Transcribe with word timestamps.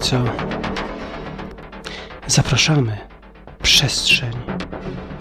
Tajemnica. 0.00 0.32
Zapraszamy. 2.26 2.98
Przestrzeń 3.62 4.32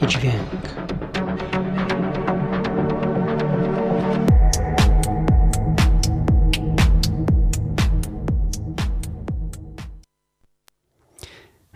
i 0.02 0.08
dźwięk. 0.08 0.80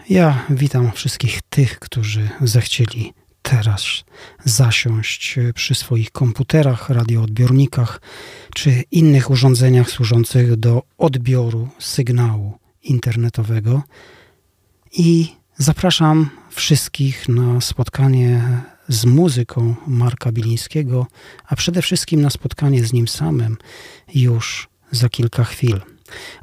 Ja 0.10 0.46
witam 0.50 0.92
wszystkich 0.92 1.42
tych, 1.50 1.80
którzy 1.80 2.30
zechcieli 2.42 3.14
teraz 3.42 4.04
zasiąść 4.46 5.40
przy 5.56 5.76
swoich 5.76 6.12
komputerach, 6.12 6.90
radioodbiornikach 6.90 8.02
czy 8.56 8.84
innych 8.92 9.30
urządzeniach 9.30 9.90
służących 9.90 10.56
do 10.56 10.84
odbioru 10.98 11.70
sygnału 11.80 12.63
internetowego. 12.84 13.84
I 14.92 15.28
zapraszam 15.58 16.30
wszystkich 16.50 17.30
na 17.30 17.62
spotkanie 17.62 18.42
z 18.88 19.06
muzyką 19.06 19.76
Marka 19.88 20.32
Bilińskiego, 20.32 21.08
a 21.48 21.56
przede 21.56 21.82
wszystkim 21.82 22.22
na 22.22 22.30
spotkanie 22.30 22.84
z 22.84 22.94
nim 22.94 23.08
samym 23.08 23.58
już 24.16 24.70
za 24.92 25.10
kilka 25.10 25.44
chwil. 25.44 25.82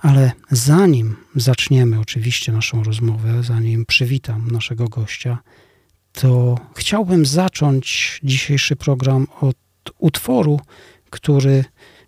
Ale 0.01 0.33
zanim 0.51 1.17
zaczniemy 1.37 2.01
oczywiście 2.01 2.53
naszą 2.53 2.83
rozmowę, 2.83 3.43
zanim 3.43 3.86
przywitam 3.86 4.51
naszego 4.51 4.89
gościa, 4.89 5.39
to 6.12 6.59
chciałbym 6.77 7.27
zacząć 7.27 8.20
dzisiejszy 8.25 8.77
program 8.77 9.27
od 9.41 9.57
utworu, 9.98 10.61
który 11.11 11.64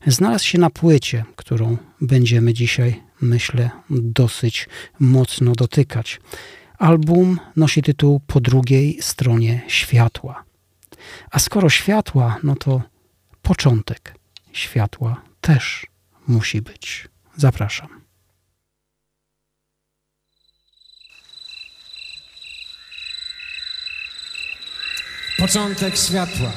znalazł 0.06 0.45
się 0.45 0.59
na 0.59 0.71
płycie, 0.71 1.25
którą 1.37 1.77
będziemy 2.01 2.55
dzisiaj, 2.55 3.03
myślę, 3.23 3.70
dosyć 3.91 4.69
mocno 5.01 5.53
dotykać. 5.53 6.20
Album 6.78 7.41
nosi 7.56 7.83
tytuł 7.83 8.20
Po 8.27 8.41
drugiej 8.41 9.03
stronie 9.03 9.62
światła. 9.69 10.45
A 11.31 11.39
skoro 11.39 11.70
światła, 11.70 12.37
no 12.43 12.56
to 12.56 12.83
początek 13.43 14.15
światła 14.53 15.23
też 15.41 15.87
musi 16.27 16.62
być. 16.62 17.09
Zapraszam. 17.37 18.03
Początek 25.39 25.97
światła. 25.97 26.53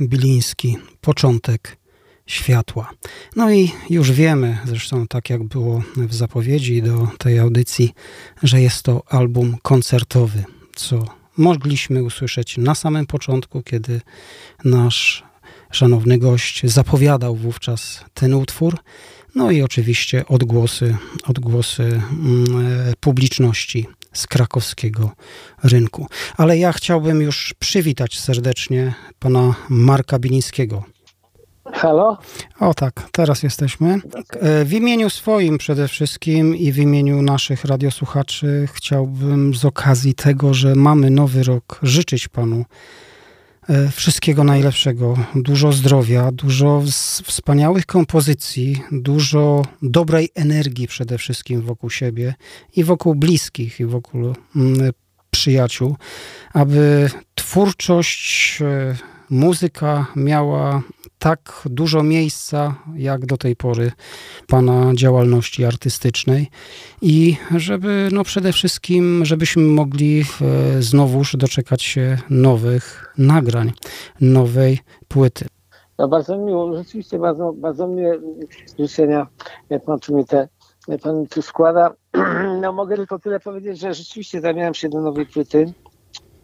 Biliński, 0.00 0.76
początek 1.00 1.76
światła. 2.26 2.90
No 3.36 3.52
i 3.52 3.72
już 3.90 4.12
wiemy, 4.12 4.58
zresztą 4.64 5.06
tak 5.06 5.30
jak 5.30 5.44
było 5.44 5.82
w 5.96 6.14
zapowiedzi 6.14 6.82
do 6.82 7.08
tej 7.18 7.38
audycji, 7.38 7.94
że 8.42 8.60
jest 8.60 8.82
to 8.82 9.02
album 9.08 9.56
koncertowy, 9.62 10.44
co 10.74 11.06
mogliśmy 11.36 12.04
usłyszeć 12.04 12.58
na 12.58 12.74
samym 12.74 13.06
początku, 13.06 13.62
kiedy 13.62 14.00
nasz 14.64 15.24
szanowny 15.70 16.18
gość 16.18 16.60
zapowiadał 16.64 17.36
wówczas 17.36 18.04
ten 18.14 18.34
utwór. 18.34 18.78
No 19.34 19.50
i 19.50 19.62
oczywiście 19.62 20.26
odgłosy, 20.26 20.96
odgłosy 21.26 21.82
mm, 21.82 22.04
publiczności 23.00 23.86
z 24.12 24.26
krakowskiego 24.26 25.10
rynku. 25.62 26.06
Ale 26.36 26.58
ja 26.58 26.72
chciałbym 26.72 27.22
już 27.22 27.54
przywitać 27.58 28.20
serdecznie 28.20 28.94
pana 29.18 29.54
Marka 29.68 30.18
Bilińskiego. 30.18 30.84
Halo? 31.72 32.18
O 32.60 32.74
tak, 32.74 33.08
teraz 33.12 33.42
jesteśmy. 33.42 34.00
E, 34.40 34.64
w 34.64 34.72
imieniu 34.72 35.10
swoim 35.10 35.58
przede 35.58 35.88
wszystkim 35.88 36.56
i 36.56 36.72
w 36.72 36.78
imieniu 36.78 37.22
naszych 37.22 37.64
radiosłuchaczy 37.64 38.68
chciałbym 38.72 39.54
z 39.54 39.64
okazji 39.64 40.14
tego, 40.14 40.54
że 40.54 40.74
mamy 40.74 41.10
nowy 41.10 41.42
rok, 41.42 41.78
życzyć 41.82 42.28
panu 42.28 42.64
wszystkiego 43.92 44.44
najlepszego, 44.44 45.16
dużo 45.34 45.72
zdrowia, 45.72 46.32
dużo 46.32 46.82
wspaniałych 47.24 47.86
kompozycji, 47.86 48.82
dużo 48.92 49.64
dobrej 49.82 50.28
energii 50.34 50.88
przede 50.88 51.18
wszystkim 51.18 51.62
wokół 51.62 51.90
siebie 51.90 52.34
i 52.76 52.84
wokół 52.84 53.14
bliskich 53.14 53.80
i 53.80 53.84
wokół 53.84 54.34
mm, 54.56 54.92
przyjaciół, 55.30 55.96
aby 56.52 57.10
twórczość, 57.34 58.58
e, 58.62 58.96
muzyka 59.30 60.06
miała 60.16 60.82
tak 61.22 61.62
dużo 61.64 62.02
miejsca, 62.02 62.74
jak 62.94 63.26
do 63.26 63.36
tej 63.36 63.56
pory 63.56 63.92
Pana 64.46 64.94
działalności 64.94 65.64
artystycznej 65.64 66.46
i 67.02 67.36
żeby 67.56 68.08
no 68.12 68.24
przede 68.24 68.52
wszystkim, 68.52 69.24
żebyśmy 69.24 69.62
mogli 69.62 70.20
e, 70.20 70.82
znowuż 70.82 71.36
doczekać 71.36 71.82
się 71.82 72.18
nowych 72.30 73.14
nagrań, 73.18 73.72
nowej 74.20 74.78
płyty. 75.08 75.46
No 75.98 76.08
bardzo 76.08 76.38
miło, 76.38 76.76
rzeczywiście 76.76 77.18
bardzo, 77.18 77.52
bardzo 77.52 77.88
miłe 77.88 78.18
życzenia, 78.78 79.26
jak 79.70 79.84
pan 79.84 80.00
tu 80.00 80.16
mi 80.16 80.24
te, 80.24 80.48
pan 81.02 81.26
tu 81.26 81.42
składa. 81.42 81.94
No 82.62 82.72
mogę 82.72 82.96
tylko 82.96 83.18
tyle 83.18 83.40
powiedzieć, 83.40 83.78
że 83.78 83.94
rzeczywiście 83.94 84.40
zabieram 84.40 84.74
się 84.74 84.88
do 84.88 85.00
nowej 85.00 85.26
płyty. 85.26 85.72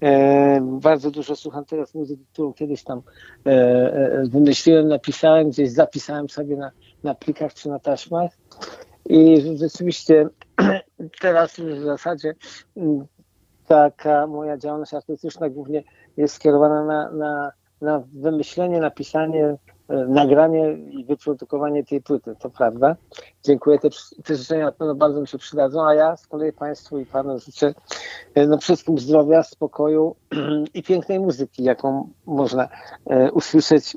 E, 0.03 0.61
bardzo 0.63 1.11
dużo 1.11 1.37
słucham 1.37 1.65
teraz 1.65 1.95
muzyki, 1.95 2.25
którą 2.33 2.53
kiedyś 2.53 2.83
tam 2.85 3.03
e, 3.47 3.51
e, 3.51 4.25
wymyśliłem, 4.25 4.89
napisałem, 4.89 5.51
gdzieś 5.51 5.71
zapisałem 5.71 6.29
sobie 6.29 6.57
na, 6.57 6.71
na 7.03 7.15
plikach 7.15 7.55
czy 7.55 7.69
na 7.69 7.79
taśmach. 7.79 8.31
I 9.09 9.43
rzeczywiście 9.57 10.29
teraz 11.21 11.59
już 11.59 11.79
w 11.79 11.85
zasadzie 11.85 12.35
mm, 12.77 13.07
taka 13.67 14.27
moja 14.27 14.57
działalność 14.57 14.95
artystyczna 14.95 15.49
głównie 15.49 15.83
jest 16.17 16.35
skierowana 16.35 16.85
na, 16.85 17.11
na, 17.11 17.53
na 17.81 18.03
wymyślenie, 18.13 18.81
napisanie 18.81 19.57
nagranie 19.89 20.73
i 20.91 21.05
wyprodukowanie 21.05 21.85
tej 21.85 22.01
płyty, 22.01 22.35
to 22.41 22.51
prawda. 22.51 22.97
Dziękuję, 23.45 23.79
te, 23.79 23.89
te 24.25 24.37
życzenia 24.37 24.65
na 24.65 24.73
pewno 24.73 24.95
bardzo 24.95 25.21
mi 25.21 25.29
się 25.29 25.39
przydadzą, 25.39 25.87
a 25.87 25.95
ja 25.95 26.17
z 26.17 26.27
kolei 26.27 26.53
Państwu 26.53 26.99
i 26.99 27.07
Panu 27.07 27.39
życzę 27.39 27.75
e, 28.35 28.47
no, 28.47 28.59
wszystkim 28.59 28.99
zdrowia, 28.99 29.43
spokoju 29.43 30.17
i 30.75 30.83
pięknej 30.83 31.21
muzyki, 31.21 31.65
jaką 31.65 32.09
można 32.27 32.69
e, 33.07 33.33
usłyszeć 33.33 33.97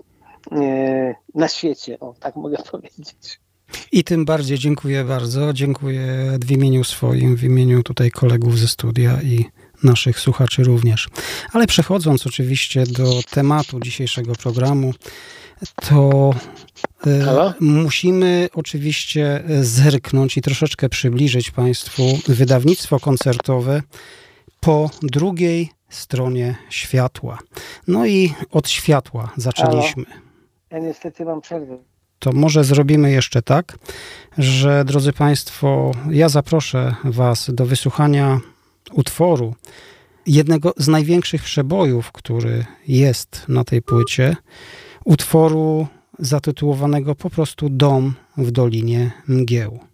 e, 0.52 1.16
na 1.36 1.48
świecie, 1.48 2.00
o 2.00 2.14
tak 2.20 2.36
mogę 2.36 2.58
powiedzieć. 2.72 3.40
I 3.92 4.04
tym 4.04 4.26
bardziej 4.26 4.58
dziękuję 4.58 5.04
bardzo. 5.04 5.54
Dziękuję 5.54 6.04
w 6.46 6.52
imieniu 6.52 6.84
swoim, 6.84 7.36
w 7.36 7.44
imieniu 7.44 7.84
tutaj 7.84 8.12
kolegów 8.12 8.60
ze 8.60 8.68
studia 8.68 9.22
i 9.22 9.46
naszych 9.84 10.20
słuchaczy 10.20 10.64
również. 10.64 11.10
Ale 11.54 11.68
przechodząc 11.68 12.28
oczywiście 12.28 12.84
do 12.84 13.20
tematu 13.32 13.80
dzisiejszego 13.80 14.34
programu, 14.36 14.94
to 15.76 16.30
e, 17.08 17.22
Halo? 17.26 17.54
musimy 17.60 18.50
oczywiście 18.54 19.44
zerknąć 19.62 20.38
i 20.38 20.42
troszeczkę 20.42 20.90
przybliżyć 20.90 21.52
Państwu 21.52 22.04
wydawnictwo 22.28 23.00
koncertowe 23.00 23.82
po 24.60 24.90
drugiej 25.02 25.70
stronie 25.90 26.56
światła. 26.70 27.40
No 27.88 28.06
i 28.06 28.34
od 28.52 28.70
światła 28.70 29.32
zaczęliśmy. 29.38 30.06
Halo? 30.06 30.22
Ja 30.72 30.80
niestety 30.80 31.26
mam 31.26 31.42
przerwę. 31.42 31.78
To 32.20 32.32
może 32.32 32.64
zrobimy 32.64 33.12
jeszcze 33.12 33.42
tak, 33.42 33.78
że 34.38 34.86
drodzy 34.86 35.14
Państwo, 35.14 35.92
ja 36.12 36.30
zaproszę 36.30 36.96
Was 37.04 37.50
do 37.54 37.66
wysłuchania 37.66 38.40
utworu 38.92 39.56
jednego 40.26 40.74
z 40.78 40.88
największych 40.88 41.44
przebojów, 41.44 42.12
który 42.12 42.66
jest 42.88 43.46
na 43.48 43.64
tej 43.64 43.82
płycie 43.82 44.36
utworu 45.06 45.88
zatytułowanego 46.20 47.16
po 47.16 47.30
prostu 47.30 47.70
Dom 47.70 48.14
w 48.38 48.52
Dolinie 48.52 49.12
Mgieł. 49.28 49.91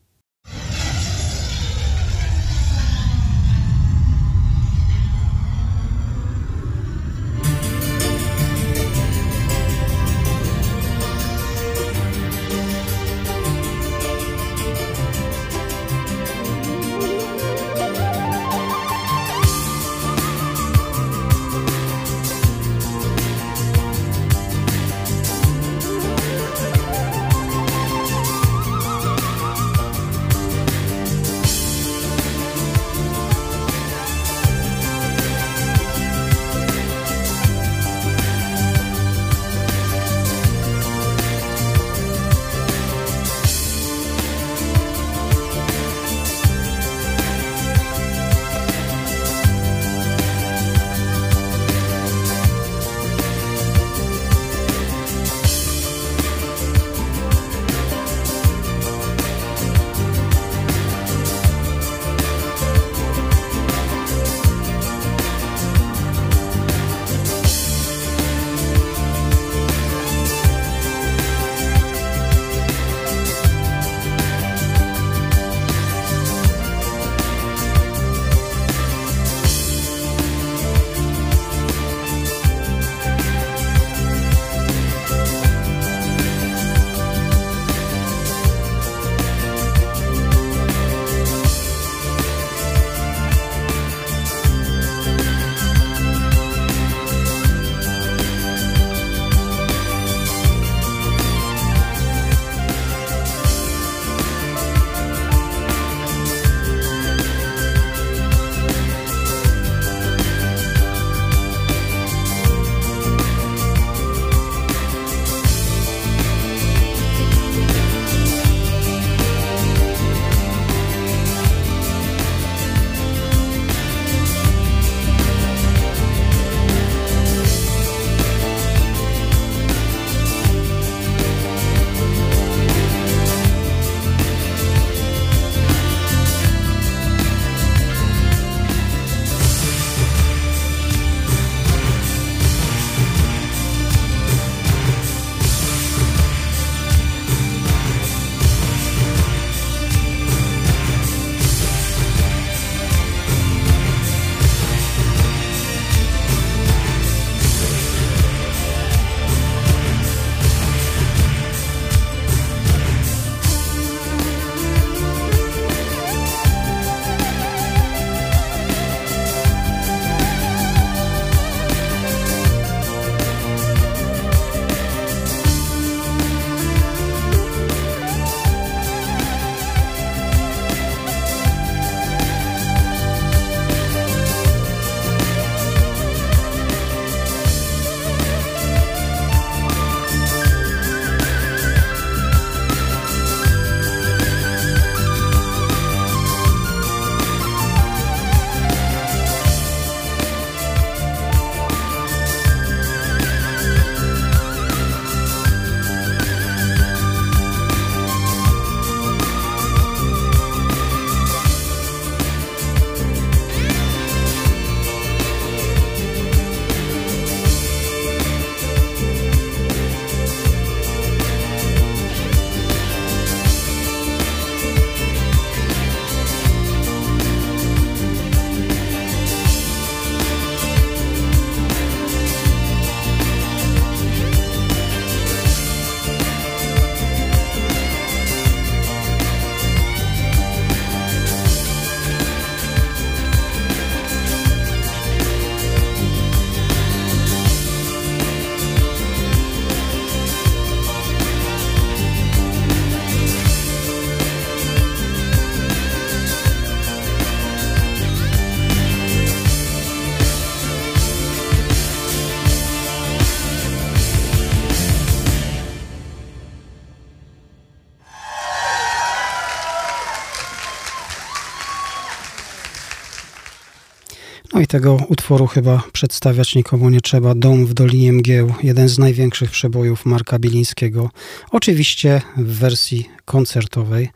Tego 274.67 274.97
utworu 275.07 275.47
chyba 275.47 275.83
przedstawiać 275.93 276.55
nikomu 276.55 276.89
nie 276.89 277.01
trzeba. 277.01 277.35
Dom 277.35 277.65
w 277.65 277.73
Dolinie 277.73 278.13
Mgieł, 278.13 278.53
jeden 278.63 278.89
z 278.89 278.99
największych 278.99 279.51
przebojów 279.51 280.05
Marka 280.05 280.39
Bilińskiego. 280.39 281.09
Oczywiście 281.51 282.21
w 282.37 282.59
wersji 282.59 283.09
koncertowej 283.25 284.09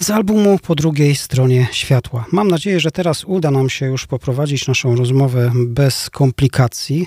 z 0.00 0.10
albumu 0.10 0.58
po 0.58 0.74
drugiej 0.74 1.16
stronie 1.16 1.66
światła. 1.72 2.24
Mam 2.32 2.48
nadzieję, 2.48 2.80
że 2.80 2.90
teraz 2.90 3.24
uda 3.24 3.50
nam 3.50 3.70
się 3.70 3.86
już 3.86 4.06
poprowadzić 4.06 4.68
naszą 4.68 4.96
rozmowę 4.96 5.52
bez 5.66 6.10
komplikacji, 6.10 7.06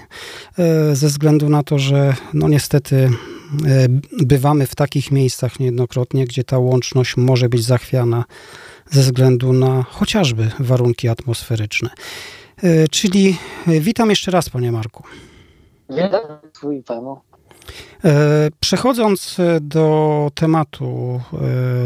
e, 0.59 0.95
ze 0.95 1.07
względu 1.07 1.50
na 1.50 1.63
to, 1.63 1.79
że 1.79 2.15
no 2.33 2.50
niestety 2.50 2.95
e, 2.95 3.09
bywamy 4.25 4.67
w 4.67 4.75
takich 4.75 5.12
miejscach 5.12 5.59
niejednokrotnie, 5.59 6.25
gdzie 6.25 6.43
ta 6.43 6.57
łączność 6.57 7.17
może 7.17 7.50
być 7.50 7.63
zachwiana 7.63 8.25
ze 8.91 9.01
względu 9.01 9.53
na 9.53 9.83
chociażby 9.83 10.51
warunki 10.59 11.07
atmosferyczne. 11.07 11.89
E, 12.63 12.87
czyli 12.87 13.37
witam 13.67 14.09
jeszcze 14.09 14.31
raz, 14.31 14.49
panie 14.49 14.71
Marku. 14.71 15.03
Witam 15.89 16.21
twój 16.53 16.83
panu. 16.83 17.21
E, 18.05 18.49
przechodząc 18.59 19.37
do 19.61 20.31
tematu 20.35 21.21
e, 21.33 21.37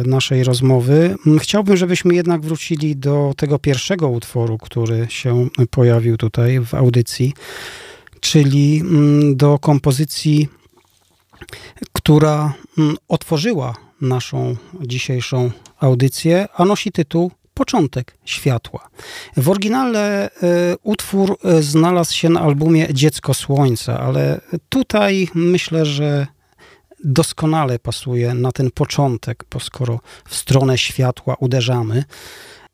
naszej 0.07 0.43
rozmowy, 0.43 1.15
chciałbym, 1.39 1.77
żebyśmy 1.77 2.15
jednak 2.15 2.41
wrócili 2.41 2.95
do 2.95 3.33
tego 3.37 3.59
pierwszego 3.59 4.09
utworu, 4.09 4.57
który 4.57 5.05
się 5.09 5.47
pojawił 5.71 6.17
tutaj 6.17 6.59
w 6.59 6.73
audycji, 6.73 7.33
czyli 8.19 8.83
do 9.35 9.59
kompozycji, 9.59 10.47
która 11.93 12.53
otworzyła 13.07 13.73
naszą 14.01 14.55
dzisiejszą 14.81 15.51
audycję, 15.79 16.47
a 16.55 16.65
nosi 16.65 16.91
tytuł 16.91 17.31
początek 17.53 18.17
światła. 18.25 18.89
W 19.37 19.49
oryginale 19.49 20.25
e, 20.25 20.29
utwór 20.83 21.37
e, 21.43 21.61
znalazł 21.61 22.13
się 22.13 22.29
na 22.29 22.41
albumie 22.41 22.87
Dziecko 22.93 23.33
Słońca, 23.33 23.99
ale 23.99 24.41
tutaj 24.69 25.27
myślę, 25.35 25.85
że 25.85 26.27
doskonale 27.03 27.79
pasuje 27.79 28.33
na 28.33 28.51
ten 28.51 28.71
początek, 28.71 29.45
bo 29.51 29.59
skoro 29.59 29.99
w 30.27 30.35
stronę 30.35 30.77
światła 30.77 31.35
uderzamy, 31.39 32.03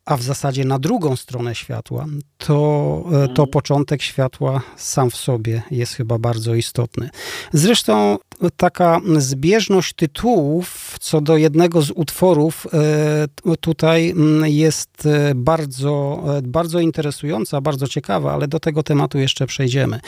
a 0.10 0.18
w 0.18 0.24
zasadzie 0.24 0.66
na 0.66 0.80
drugą 0.80 1.16
stronę 1.16 1.56
światła, 1.56 2.06
to, 2.38 3.04
e, 3.08 3.12
to 3.12 3.44
mhm. 3.44 3.50
początek 3.50 4.02
światła 4.02 4.62
sam 4.78 5.10
w 5.10 5.16
sobie 5.16 5.62
jest 5.72 5.94
chyba 5.94 6.18
bardzo 6.18 6.56
istotny. 6.56 7.10
Zresztą 7.54 8.18
taka 8.58 9.02
zbieżność 9.18 9.94
tytułów 9.94 10.98
co 11.00 11.22
do 11.22 11.38
jednego 11.38 11.82
z 11.82 11.92
utworów 11.92 12.68
e, 12.74 13.58
tutaj 13.58 14.14
jest 14.44 15.06
e, 15.06 15.36
bardzo, 15.36 16.24
bardzo 16.44 16.80
interesująca, 16.80 17.62
bardzo 17.62 17.88
ciekawa, 17.88 18.34
ale 18.34 18.48
do 18.48 18.60
tego 18.60 18.84
tematu 18.84 19.20
jeszcze 19.20 19.48
przejdziemy. 19.48 20.00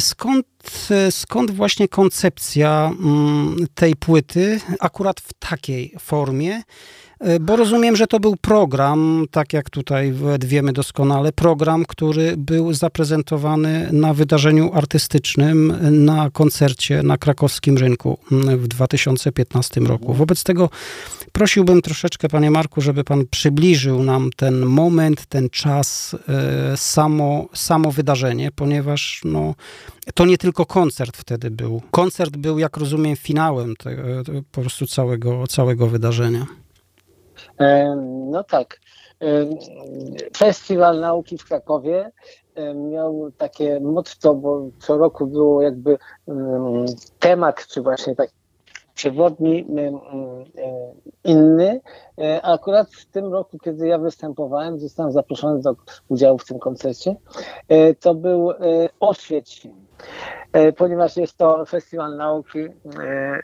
Skąd, 0.00 0.46
skąd 1.10 1.50
właśnie 1.50 1.88
koncepcja 1.88 2.92
tej 3.74 3.96
płyty 3.96 4.60
akurat 4.80 5.20
w 5.20 5.32
takiej 5.38 5.94
formie? 5.98 6.62
E, 7.20 7.40
bo 7.40 7.56
rozumiem, 7.56 7.96
że 7.96 8.06
to 8.06 8.20
był 8.20 8.36
program, 8.36 9.26
tak 9.30 9.52
jak 9.52 9.70
tutaj 9.70 10.14
wiemy 10.44 10.72
doskonale, 10.72 11.32
program, 11.32 11.84
który 11.88 12.34
był 12.36 12.72
zaprezentowany 12.72 13.88
na 13.92 14.14
wydarzeniu 14.14 14.70
artystycznym, 14.74 15.74
na 16.04 16.30
koncercie 16.30 17.02
na 17.02 17.18
krakowskim 17.18 17.78
rynku 17.78 18.18
mm, 18.32 18.58
w 18.58 18.68
2015 18.68 19.80
roku. 19.80 20.14
Wobec 20.14 20.44
tego 20.44 20.70
prosiłbym 21.32 21.82
troszeczkę, 21.82 22.28
panie 22.28 22.50
Marku, 22.50 22.80
żeby 22.80 23.04
pan 23.04 23.24
przybliżył 23.30 24.02
nam 24.02 24.30
ten 24.36 24.66
moment, 24.66 25.26
ten 25.26 25.50
czas, 25.50 26.16
e, 26.28 26.76
samo, 26.76 27.48
samo 27.54 27.90
wydarzenie, 27.90 28.50
ponieważ 28.54 29.20
no, 29.24 29.54
to 30.14 30.26
nie 30.26 30.38
tylko 30.38 30.66
koncert 30.66 31.16
wtedy 31.16 31.50
był. 31.50 31.82
Koncert 31.90 32.36
był, 32.36 32.58
jak 32.58 32.76
rozumiem, 32.76 33.16
finałem 33.16 33.76
te, 33.76 33.96
po 34.52 34.60
prostu 34.60 34.86
całego, 34.86 35.46
całego 35.46 35.86
wydarzenia. 35.86 36.46
No 38.30 38.44
tak. 38.44 38.80
Festiwal 40.36 41.00
Nauki 41.00 41.38
w 41.38 41.44
Krakowie 41.44 42.10
miał 42.74 43.30
takie 43.38 43.80
motto, 43.80 44.34
bo 44.34 44.68
co 44.78 44.98
roku 44.98 45.26
było 45.26 45.62
jakby 45.62 45.98
temat, 47.18 47.66
czy 47.66 47.82
właśnie 47.82 48.16
taki 48.16 48.34
przewodni 48.96 49.66
inny. 51.24 51.80
E, 52.18 52.42
akurat 52.42 52.90
w 52.90 53.06
tym 53.06 53.32
roku, 53.32 53.58
kiedy 53.58 53.88
ja 53.88 53.98
występowałem, 53.98 54.78
zostałem 54.78 55.12
zaproszony 55.12 55.60
do 55.60 55.76
udziału 56.08 56.38
w 56.38 56.46
tym 56.46 56.58
koncercie, 56.58 57.16
e, 57.68 57.94
to 57.94 58.14
był 58.14 58.50
e, 58.50 58.56
Oświeć 59.00 59.68
ponieważ 60.76 61.16
jest 61.16 61.36
to 61.36 61.64
festiwal 61.64 62.16
nauki, 62.16 62.58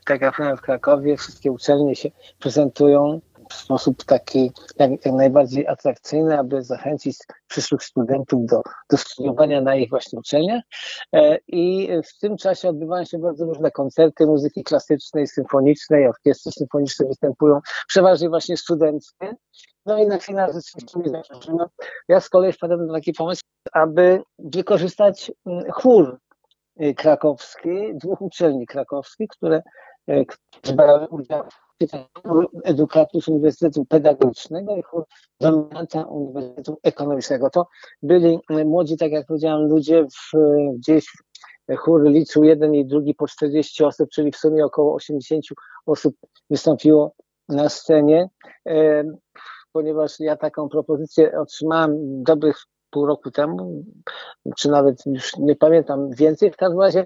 tak 0.07 0.20
jak 0.20 0.37
w 0.59 0.61
Krakowie, 0.61 1.16
wszystkie 1.16 1.53
uczelnie 1.53 1.96
się 1.96 2.11
prezentują 2.38 3.20
w 3.52 3.56
sposób 3.56 4.04
taki 4.04 4.50
jak, 4.78 4.90
jak 4.90 5.14
najbardziej 5.14 5.66
atrakcyjny, 5.66 6.38
aby 6.38 6.62
zachęcić 6.62 7.16
przyszłych 7.48 7.82
studentów 7.82 8.46
do, 8.46 8.62
do 8.90 8.96
studiowania 8.96 9.60
na 9.60 9.74
ich 9.76 9.90
właśnie 9.90 10.18
uczelniach. 10.18 10.62
E, 11.12 11.38
I 11.46 11.88
w 12.04 12.18
tym 12.18 12.36
czasie 12.36 12.68
odbywają 12.68 13.04
się 13.04 13.18
bardzo 13.18 13.44
różne 13.44 13.70
koncerty 13.70 14.26
muzyki 14.26 14.64
klasycznej, 14.64 15.26
symfonicznej, 15.26 16.08
orkiestry 16.08 16.52
symfoniczne 16.52 17.06
występują, 17.06 17.60
przeważnie 17.88 18.28
właśnie 18.28 18.56
studenckie. 18.56 19.34
No 19.86 19.98
i 19.98 20.06
na 20.06 20.18
finał 20.18 20.52
rzeczywiście 20.52 20.98
mnie 20.98 21.10
zaproszono. 21.10 21.68
Ja 22.08 22.20
z 22.20 22.28
kolei 22.28 22.52
wpadłem 22.52 22.86
na 22.86 22.94
taki 22.94 23.12
pomysł, 23.12 23.42
aby 23.72 24.22
wykorzystać 24.38 25.32
mm, 25.46 25.70
chór 25.72 26.18
y, 26.82 26.94
krakowski, 26.94 27.70
dwóch 27.94 28.20
uczelni 28.20 28.66
krakowskich, 28.66 29.28
które, 29.28 29.62
y, 30.10 30.26
które 30.26 30.76
brały 30.76 31.08
udział 31.08 31.44
edukatów 32.64 33.28
Uniwersytetu 33.28 33.84
Pedagogicznego 33.84 34.76
i 34.76 34.82
dominanta 35.40 36.02
Uniwersytetu 36.02 36.78
Ekonomicznego. 36.82 37.50
To 37.50 37.66
byli 38.02 38.38
młodzi, 38.50 38.96
tak 38.96 39.12
jak 39.12 39.26
powiedziałem, 39.26 39.68
ludzie 39.68 40.04
w, 40.04 40.38
gdzieś 40.74 41.06
chór 41.76 42.04
liczył 42.04 42.44
jeden 42.44 42.74
i 42.74 42.86
drugi 42.86 43.14
po 43.14 43.28
40 43.28 43.84
osób, 43.84 44.10
czyli 44.10 44.32
w 44.32 44.36
sumie 44.36 44.64
około 44.64 44.94
80 44.94 45.44
osób 45.86 46.16
wystąpiło 46.50 47.14
na 47.48 47.68
scenie. 47.68 48.28
Ponieważ 49.72 50.20
ja 50.20 50.36
taką 50.36 50.68
propozycję 50.68 51.40
otrzymałem 51.40 52.22
dobrych 52.22 52.56
pół 52.90 53.06
roku 53.06 53.30
temu, 53.30 53.84
czy 54.56 54.70
nawet 54.70 55.06
już 55.06 55.36
nie 55.36 55.56
pamiętam 55.56 56.10
więcej, 56.10 56.50
w 56.50 56.56
każdym 56.56 56.80
razie 56.80 57.04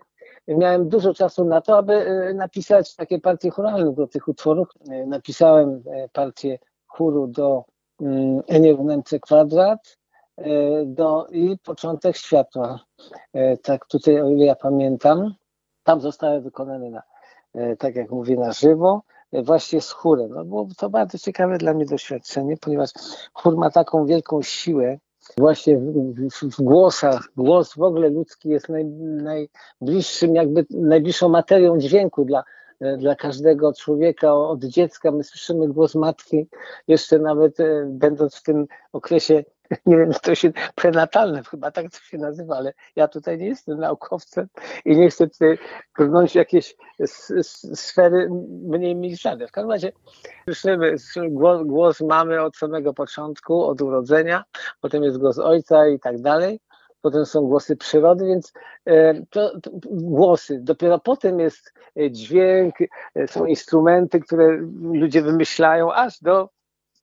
miałem 0.48 0.88
dużo 0.88 1.14
czasu 1.14 1.44
na 1.44 1.60
to, 1.60 1.78
aby 1.78 1.94
e, 1.94 2.34
napisać 2.34 2.94
takie 2.94 3.20
partie 3.20 3.50
choralne 3.50 3.92
do 3.92 4.06
tych 4.06 4.28
utworów. 4.28 4.68
E, 4.90 5.06
napisałem 5.06 5.82
e, 5.86 6.08
partię 6.08 6.58
chóru 6.86 7.26
do 7.26 7.64
mm, 8.00 8.42
Enie 8.46 8.74
w 8.74 9.20
kwadrat 9.20 9.98
do, 10.86 11.26
i 11.30 11.58
Początek 11.58 12.16
Światła. 12.16 12.80
Tak 13.62 13.86
tutaj, 13.86 14.20
o 14.20 14.30
ile 14.30 14.44
ja 14.44 14.54
pamiętam, 14.54 15.34
tam 15.82 16.00
zostały 16.00 16.40
wykonane 16.40 16.90
na, 16.90 17.02
tak 17.78 17.96
jak 17.96 18.10
mówię, 18.10 18.36
na 18.36 18.52
żywo 18.52 19.02
właśnie 19.32 19.80
z 19.80 19.90
chórem. 19.90 20.30
No, 20.30 20.44
było 20.44 20.68
to 20.76 20.90
bardzo 20.90 21.18
ciekawe 21.18 21.58
dla 21.58 21.74
mnie 21.74 21.86
doświadczenie, 21.86 22.56
ponieważ 22.56 22.90
chór 23.32 23.56
ma 23.56 23.70
taką 23.70 24.06
wielką 24.06 24.42
siłę, 24.42 24.98
właśnie 25.38 25.78
w, 25.78 25.92
w, 26.30 26.56
w, 26.56 26.62
głosach, 26.62 27.28
głos 27.36 27.74
w 27.74 27.82
ogóle 27.82 28.08
ludzki 28.08 28.48
jest 28.48 28.68
naj, 28.68 28.84
najbliższym, 29.22 30.34
jakby 30.34 30.66
najbliższą 30.70 31.28
materią 31.28 31.78
dźwięku 31.78 32.24
dla, 32.24 32.44
dla 32.98 33.14
każdego 33.16 33.72
człowieka 33.72 34.34
od 34.34 34.64
dziecka. 34.64 35.10
My 35.10 35.24
słyszymy 35.24 35.68
głos 35.68 35.94
matki, 35.94 36.46
jeszcze 36.88 37.18
nawet 37.18 37.60
e, 37.60 37.86
będąc 37.88 38.36
w 38.36 38.42
tym 38.42 38.66
okresie 38.92 39.44
nie 39.86 39.96
wiem, 39.96 40.12
to 40.22 40.34
się 40.34 40.52
prenatalne, 40.74 41.42
chyba 41.42 41.70
tak 41.70 41.90
to 41.90 41.98
się 41.98 42.18
nazywa, 42.18 42.56
ale 42.56 42.72
ja 42.96 43.08
tutaj 43.08 43.38
nie 43.38 43.46
jestem 43.46 43.78
naukowcem 43.78 44.46
i 44.84 44.96
nie 44.96 45.10
chcę 45.10 45.28
tutaj 45.28 45.58
brnąć 45.98 46.34
jakieś 46.34 46.76
sfery 47.74 48.28
mniej 48.48 48.96
milczane. 48.96 49.48
W 49.48 49.52
każdym 49.52 49.70
razie 49.70 49.92
słyszymy 50.44 50.96
głos, 51.30 51.66
głos 51.66 52.00
mamy 52.00 52.42
od 52.42 52.56
samego 52.56 52.94
początku, 52.94 53.64
od 53.64 53.82
urodzenia, 53.82 54.44
potem 54.80 55.02
jest 55.02 55.18
głos 55.18 55.38
ojca 55.38 55.88
i 55.88 55.98
tak 56.00 56.20
dalej 56.20 56.60
potem 57.00 57.26
są 57.26 57.40
głosy 57.40 57.76
przyrody, 57.76 58.26
więc 58.26 58.52
e, 58.86 59.14
to, 59.30 59.60
to, 59.60 59.70
głosy. 59.90 60.58
Dopiero 60.62 60.98
potem 60.98 61.40
jest 61.40 61.72
dźwięk, 62.10 62.74
e, 63.14 63.28
są 63.28 63.46
instrumenty, 63.46 64.20
które 64.20 64.56
ludzie 64.92 65.22
wymyślają, 65.22 65.92
aż 65.92 66.20
do 66.20 66.48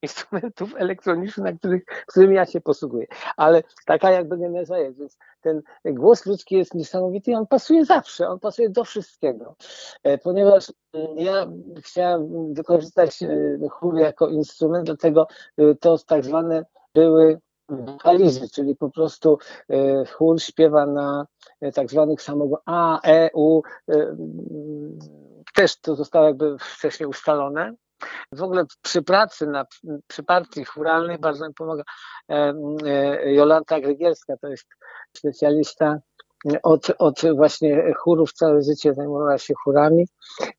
instrumentów 0.04 0.76
elektronicznych, 0.78 1.46
na 1.46 1.54
których, 1.54 1.86
którymi 1.86 2.36
ja 2.36 2.46
się 2.46 2.62
posługuję. 2.62 3.08
Ale 3.38 3.63
taka 3.86 4.12
jakby 4.12 4.38
geneza 4.38 4.78
jest, 4.78 5.00
więc 5.00 5.18
ten 5.42 5.62
głos 5.86 6.26
ludzki 6.26 6.56
jest 6.56 6.74
niesamowity 6.74 7.32
i 7.32 7.36
on 7.36 7.48
pasuje 7.48 7.86
zawsze, 7.86 8.28
on 8.28 8.39
pasuje 8.39 8.70
do 8.70 8.84
wszystkiego. 8.84 9.56
E, 10.04 10.18
ponieważ 10.18 10.74
mm, 10.94 11.18
ja 11.18 11.48
chciałem 11.78 12.54
wykorzystać 12.54 13.24
e, 13.24 13.30
chór 13.70 13.98
jako 13.98 14.28
instrument, 14.28 14.86
dlatego 14.86 15.28
e, 15.58 15.76
to 15.76 15.98
tak 15.98 16.26
zwane 16.26 16.66
były 16.96 17.39
wokalizy, 17.70 18.50
czyli 18.50 18.76
po 18.76 18.89
prostu 18.89 19.38
chór 20.13 20.42
śpiewa 20.42 20.86
na 20.86 21.28
tak 21.74 21.89
zwanych 21.89 22.22
samego 22.22 22.62
A, 22.66 23.02
E, 23.02 23.30
U. 23.34 23.62
Też 25.56 25.80
to 25.80 25.96
zostało 25.96 26.26
jakby 26.26 26.58
wcześniej 26.60 27.10
ustalone. 27.10 27.74
W 28.32 28.44
ogóle 28.44 28.66
przy 28.82 29.02
pracy, 29.02 29.48
na, 29.48 29.66
przy 30.08 30.24
partii 30.24 30.66
churalnej 30.66 31.18
bardzo 31.18 31.48
mi 31.48 31.54
pomaga 31.54 31.84
Jolanta 33.26 33.80
Grygielska, 33.80 34.38
to 34.38 34.48
jest 34.48 34.68
specjalista 35.18 36.00
od, 36.63 36.88
od 37.00 37.22
właśnie 37.36 37.94
chórów 37.94 38.34
całe 38.34 38.62
życie 38.62 38.94
zajmowała 38.94 39.38
się 39.38 39.54
chórami. 39.63 40.08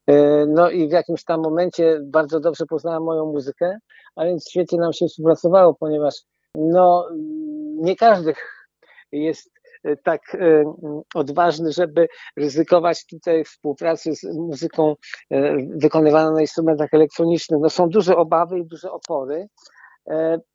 E, 0.07 0.47
no 0.47 0.71
i 0.71 0.89
w 0.89 0.93
jakimś 0.93 1.25
tam 1.25 1.41
momencie 1.43 2.01
bardzo 2.03 2.41
dobrze 2.41 2.67
poznała 2.67 3.01
moją 3.01 3.27
muzykę, 3.27 3.79
a 4.17 4.25
więc 4.25 4.51
świetnie 4.51 4.79
nam 4.79 4.93
się 4.93 5.07
współpracowało, 5.07 5.75
ponieważ 5.75 6.15
no, 6.55 7.09
nie 7.77 7.97
każdy 7.97 8.35
jest 9.13 9.47
e, 9.47 9.64
tak 10.03 10.35
e, 10.35 10.75
odważny, 11.15 11.73
żeby 11.73 12.09
ryzykować 12.37 13.07
tutaj 13.07 13.45
współpracy 13.45 14.15
z 14.17 14.25
muzyką 14.25 14.95
wykonywaną 15.69 16.33
na 16.33 16.41
instrumentach 16.41 16.95
elektronicznych. 16.95 17.61
No 17.61 17.71
są 17.71 17.89
duże 17.89 18.17
obawy 18.17 18.59
i 18.59 18.67
duże 18.67 18.93
opory 18.93 19.49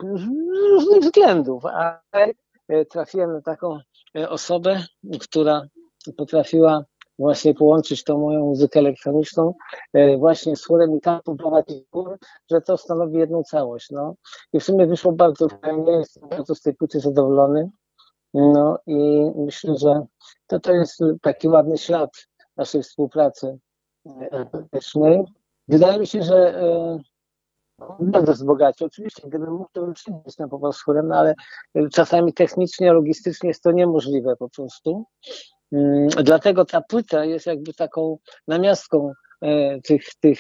z 0.02 0.24
różnych 0.72 1.02
względów, 1.02 1.64
ale 1.66 2.34
trafiłem 2.90 3.34
na 3.34 3.42
taką 3.42 3.80
E, 4.18 4.30
osobę, 4.30 4.84
która 5.22 5.62
potrafiła 6.18 6.86
właśnie 7.20 7.54
połączyć 7.54 8.04
tą 8.04 8.18
moją 8.18 8.46
muzykę 8.46 8.80
elektroniczną 8.80 9.54
e, 9.94 10.18
właśnie 10.18 10.56
z 10.56 10.66
chórem 10.66 10.98
i 10.98 11.02
tak 11.02 11.24
poprowadzić 11.24 11.84
że 12.52 12.62
to 12.62 12.78
stanowi 12.78 13.18
jedną 13.18 13.44
całość. 13.44 13.90
No. 13.92 14.16
I 14.54 14.60
w 14.60 14.64
sumie 14.64 14.88
wyszło 14.88 15.12
bardzo 15.12 15.48
fajnie, 15.50 15.92
jestem 15.92 16.30
bardzo 16.30 16.56
z 16.56 16.62
tej 16.62 16.74
płyty 16.74 17.00
zadowolony. 17.00 17.70
No 18.34 18.80
i 18.88 19.32
myślę, 19.36 19.78
że 19.78 20.06
to, 20.48 20.60
to 20.60 20.74
jest 20.74 21.00
taki 21.22 21.48
ładny 21.48 21.78
ślad 21.78 22.28
naszej 22.58 22.84
współpracy 22.84 23.60
artystycznej. 24.32 25.24
Wydaje 25.68 26.00
mi 26.00 26.08
się, 26.08 26.24
że 26.24 26.36
e, 26.36 27.00
bardzo 28.00 28.34
wzbogaci. 28.34 28.86
Oczywiście, 28.86 29.28
gdybym 29.28 29.52
mógł, 29.52 29.70
to 29.72 29.82
bym 29.82 29.96
wszędzie 29.96 30.48
po 30.50 30.60
prostu 30.60 30.84
chórem, 30.86 31.12
ale 31.12 31.36
czasami 31.94 32.34
technicznie, 32.34 32.94
logistycznie 32.94 33.50
jest 33.50 33.64
to 33.64 33.72
niemożliwe 33.72 34.36
po 34.36 34.50
prostu. 34.50 35.06
Mm, 35.72 36.08
dlatego 36.08 36.66
ta 36.66 36.82
płyta 36.82 37.26
jest 37.26 37.46
jakby 37.46 37.74
taką 37.74 38.18
namiastką 38.48 39.12
e, 39.42 39.82
tych, 39.82 40.04
tych, 40.20 40.40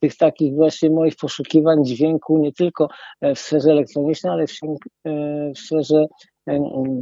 tych 0.00 0.16
takich 0.16 0.54
właśnie 0.54 0.90
moich 0.90 1.16
poszukiwań 1.16 1.84
dźwięku, 1.84 2.38
nie 2.38 2.52
tylko 2.52 2.88
e, 3.20 3.34
w 3.34 3.38
sferze 3.38 3.70
elektronicznej, 3.70 4.32
ale 4.32 4.46
w 4.46 5.58
sferze 5.58 6.06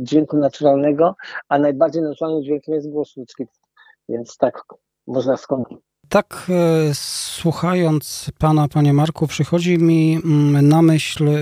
dźwięku 0.00 0.36
naturalnego, 0.36 1.14
a 1.48 1.58
najbardziej 1.58 2.02
naturalnym 2.02 2.42
dźwiękiem 2.42 2.74
jest 2.74 2.90
głos 2.90 3.16
ludzki. 3.16 3.44
Więc 4.08 4.36
tak 4.36 4.64
można 5.06 5.36
skończyć. 5.36 5.78
Tak, 6.08 6.46
e, 6.48 6.94
słuchając 6.94 8.30
Pana, 8.38 8.68
Panie 8.68 8.92
Marku, 8.92 9.26
przychodzi 9.26 9.78
mi 9.78 10.20
mm, 10.24 10.68
na 10.68 10.82
myśl 10.82 11.28
e, 11.28 11.32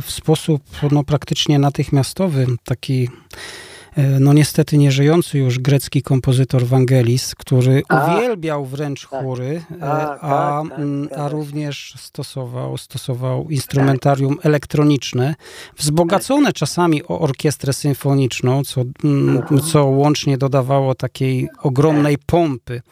w 0.00 0.10
sposób 0.10 0.62
no, 0.92 1.04
praktycznie 1.04 1.58
natychmiastowy 1.58 2.46
taki 2.64 3.08
E, 3.08 3.75
no 3.96 4.32
niestety 4.32 4.78
nieżyjący 4.78 5.38
już 5.38 5.58
grecki 5.58 6.02
kompozytor 6.02 6.66
Wangelis, 6.66 7.34
który 7.34 7.82
a, 7.88 8.16
uwielbiał 8.16 8.64
wręcz 8.64 9.08
tak. 9.08 9.22
chóry, 9.22 9.62
e, 9.80 9.84
a, 9.84 10.18
a, 10.20 10.62
tak, 10.62 10.70
tak, 10.70 10.78
mm, 10.78 11.08
a, 11.16 11.28
również 11.28 11.94
stosował, 11.98 12.78
stosował 12.78 13.50
instrumentarium 13.50 14.36
tak. 14.36 14.46
elektroniczne, 14.46 15.34
wzbogacone 15.76 16.52
czasami 16.52 17.04
o 17.04 17.20
orkiestrę 17.20 17.72
symfoniczną, 17.72 18.64
co, 18.64 18.82
mm, 19.04 19.42
co 19.72 19.84
łącznie 19.84 20.38
dodawało 20.38 20.94
takiej 20.94 21.48
ogromnej 21.62 22.18
pompy 22.26 22.82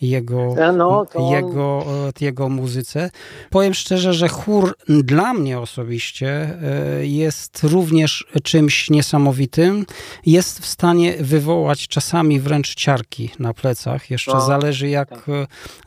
jego, 0.00 0.54
no, 0.76 1.06
jego, 1.30 1.84
e, 2.08 2.24
jego 2.24 2.48
muzyce. 2.48 3.10
Powiem 3.50 3.74
szczerze, 3.74 4.14
że 4.14 4.28
chór 4.28 4.74
dla 4.88 5.34
mnie 5.34 5.58
osobiście 5.58 6.58
jest 7.00 7.60
również 7.62 8.26
czymś 8.42 8.90
niesamowitym. 8.90 9.86
Jest 10.26 10.51
jest 10.52 10.64
w 10.64 10.66
stanie 10.66 11.14
wywołać 11.20 11.88
czasami 11.88 12.40
wręcz 12.40 12.74
ciarki 12.74 13.30
na 13.38 13.54
plecach. 13.54 14.10
Jeszcze 14.10 14.32
no, 14.32 14.46
zależy, 14.46 14.88
jak, 14.88 15.08
tak. 15.08 15.24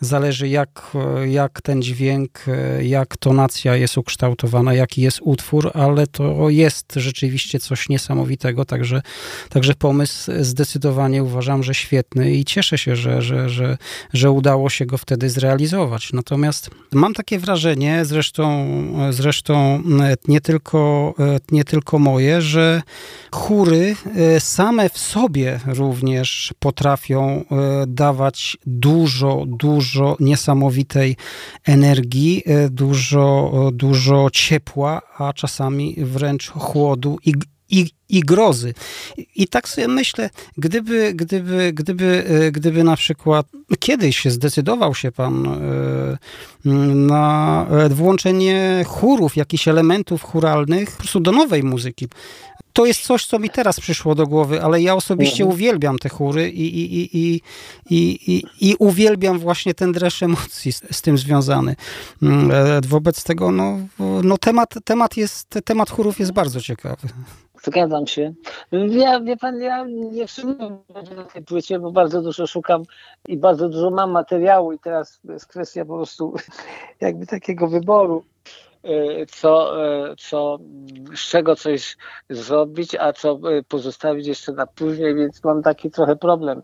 zależy 0.01 0.47
jak, 0.47 0.91
jak 1.25 1.61
ten 1.61 1.81
dźwięk, 1.81 2.45
jak 2.81 3.17
tonacja 3.17 3.75
jest 3.75 3.97
ukształtowana, 3.97 4.73
jaki 4.73 5.01
jest 5.01 5.19
utwór, 5.21 5.71
ale 5.73 6.07
to 6.07 6.49
jest 6.49 6.93
rzeczywiście 6.95 7.59
coś 7.59 7.89
niesamowitego, 7.89 8.65
także, 8.65 9.01
także 9.49 9.73
pomysł 9.73 10.31
zdecydowanie 10.39 11.23
uważam, 11.23 11.63
że 11.63 11.73
świetny 11.73 12.31
i 12.31 12.45
cieszę 12.45 12.77
się, 12.77 12.95
że, 12.95 13.21
że, 13.21 13.49
że, 13.49 13.77
że 14.13 14.31
udało 14.31 14.69
się 14.69 14.85
go 14.85 14.97
wtedy 14.97 15.29
zrealizować. 15.29 16.13
Natomiast 16.13 16.69
mam 16.91 17.13
takie 17.13 17.39
wrażenie, 17.39 18.05
zresztą, 18.05 18.67
zresztą 19.09 19.83
nie 20.27 20.41
tylko, 20.41 21.13
nie 21.51 21.63
tylko 21.63 21.99
moje, 21.99 22.41
że 22.41 22.81
chóry 23.31 23.95
same 24.55 24.89
w 24.89 24.97
sobie 24.97 25.59
również 25.65 26.53
potrafią 26.59 27.21
e, 27.21 27.43
dawać 27.87 28.57
dużo, 28.65 29.43
dużo 29.47 30.17
niesamowitej 30.19 31.15
energii, 31.65 32.43
e, 32.45 32.69
dużo, 32.69 33.51
dużo 33.73 34.29
ciepła, 34.33 35.01
a 35.17 35.33
czasami 35.33 35.95
wręcz 35.97 36.49
chłodu 36.49 37.17
i, 37.25 37.33
i, 37.69 37.89
i 38.09 38.19
grozy. 38.19 38.73
I 39.35 39.47
tak 39.47 39.69
sobie 39.69 39.87
myślę, 39.87 40.29
gdyby, 40.57 41.13
gdyby, 41.13 41.73
gdyby, 41.73 42.25
e, 42.27 42.51
gdyby 42.51 42.83
na 42.83 42.95
przykład 42.95 43.47
kiedyś 43.79 44.25
zdecydował 44.25 44.95
się 44.95 45.11
pan 45.11 45.47
na 46.95 47.65
włączenie 47.89 48.83
chórów, 48.87 49.35
jakichś 49.35 49.67
elementów 49.67 50.23
churalnych 50.23 50.91
po 50.91 50.97
prostu 50.97 51.19
do 51.19 51.31
nowej 51.31 51.63
muzyki, 51.63 52.07
to 52.75 52.85
jest 52.85 53.01
coś, 53.01 53.25
co 53.25 53.39
mi 53.39 53.49
teraz 53.49 53.79
przyszło 53.79 54.15
do 54.15 54.27
głowy, 54.27 54.63
ale 54.63 54.81
ja 54.81 54.95
osobiście 54.95 55.43
mhm. 55.43 55.55
uwielbiam 55.55 55.97
te 55.97 56.09
chóry 56.09 56.49
i, 56.49 56.79
i, 56.79 57.17
i, 57.17 57.17
i, 57.17 57.41
i, 57.89 58.43
i, 58.61 58.75
uwielbiam 58.79 59.39
właśnie 59.39 59.73
ten 59.73 59.91
dreszcz 59.91 60.23
emocji 60.23 60.73
z, 60.73 60.81
z, 60.91 61.01
tym 61.01 61.17
związany. 61.17 61.75
Mm, 62.21 62.51
e, 62.51 62.81
wobec 62.87 63.23
tego 63.23 63.51
no, 63.51 63.77
no 64.23 64.37
temat, 64.37 64.73
temat, 64.85 65.17
jest, 65.17 65.59
temat 65.65 65.89
chórów 65.89 66.19
jest 66.19 66.31
bardzo 66.31 66.61
ciekawy. 66.61 67.07
Zgadzam 67.63 68.07
się. 68.07 68.33
Ja, 68.89 69.19
wie 69.19 69.37
pan, 69.37 69.59
ja 69.59 69.85
nie 70.11 70.27
wszedłem 70.27 70.77
na 71.15 71.23
tej 71.23 71.43
płycie, 71.43 71.79
bo 71.79 71.91
bardzo 71.91 72.21
dużo 72.21 72.47
szukam 72.47 72.83
i 73.27 73.37
bardzo 73.37 73.69
dużo 73.69 73.89
mam 73.89 74.11
materiału 74.11 74.73
i 74.73 74.79
teraz 74.79 75.19
jest 75.29 75.45
kwestia 75.45 75.85
po 75.85 75.95
prostu 75.95 76.33
jakby 77.01 77.25
takiego 77.25 77.67
wyboru. 77.67 78.23
E, 78.85 79.25
co, 79.25 79.85
e, 79.85 80.15
co, 80.15 80.57
z 81.15 81.19
czego 81.19 81.55
coś 81.55 81.97
zrobić, 82.29 82.95
a 82.95 83.13
co 83.13 83.31
e, 83.31 83.63
pozostawić 83.63 84.27
jeszcze 84.27 84.51
na 84.51 84.67
później, 84.67 85.15
więc 85.15 85.43
mam 85.43 85.63
taki 85.63 85.91
trochę 85.91 86.15
problem. 86.15 86.61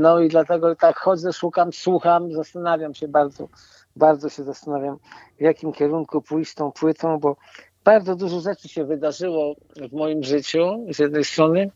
No 0.00 0.20
i 0.20 0.28
dlatego 0.28 0.76
tak 0.76 0.98
chodzę, 0.98 1.32
szukam, 1.32 1.72
słucham, 1.72 2.32
zastanawiam 2.32 2.94
się 2.94 3.08
bardzo, 3.08 3.48
bardzo 3.96 4.28
się 4.28 4.42
zastanawiam, 4.42 4.98
w 5.38 5.40
jakim 5.40 5.72
kierunku 5.72 6.22
pójść 6.22 6.54
tą 6.54 6.72
płytą, 6.72 7.18
bo 7.18 7.36
bardzo 7.84 8.16
dużo 8.16 8.40
rzeczy 8.40 8.68
się 8.68 8.84
wydarzyło 8.84 9.54
w 9.90 9.92
moim 9.92 10.22
życiu 10.22 10.86
z 10.92 10.98
jednej 10.98 11.24
strony, 11.24 11.70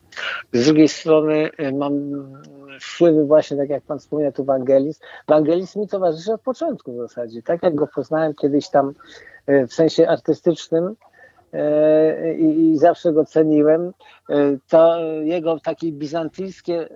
z 0.52 0.64
drugiej 0.64 0.88
strony 0.88 1.50
mam 1.72 1.92
wpływy 2.80 3.24
właśnie, 3.24 3.56
tak 3.56 3.68
jak 3.68 3.82
pan 3.82 3.98
wspomniał 3.98 4.32
tu 4.32 4.44
Wangelis. 4.44 5.00
Wangelis 5.28 5.76
mi 5.76 5.88
towarzyszy 5.88 6.32
od 6.32 6.40
początku 6.40 6.92
w 6.92 6.96
zasadzie. 6.96 7.42
Tak 7.42 7.62
jak 7.62 7.74
go 7.74 7.86
poznałem 7.86 8.34
kiedyś 8.34 8.68
tam 8.68 8.94
e, 9.46 9.66
w 9.66 9.74
sensie 9.74 10.08
artystycznym 10.08 10.96
e, 11.52 12.34
i, 12.34 12.70
i 12.70 12.78
zawsze 12.78 13.12
go 13.12 13.24
ceniłem, 13.24 13.92
to 14.68 15.00
jego 15.22 15.60
takie 15.60 15.92
bizantyjskie 15.92 16.88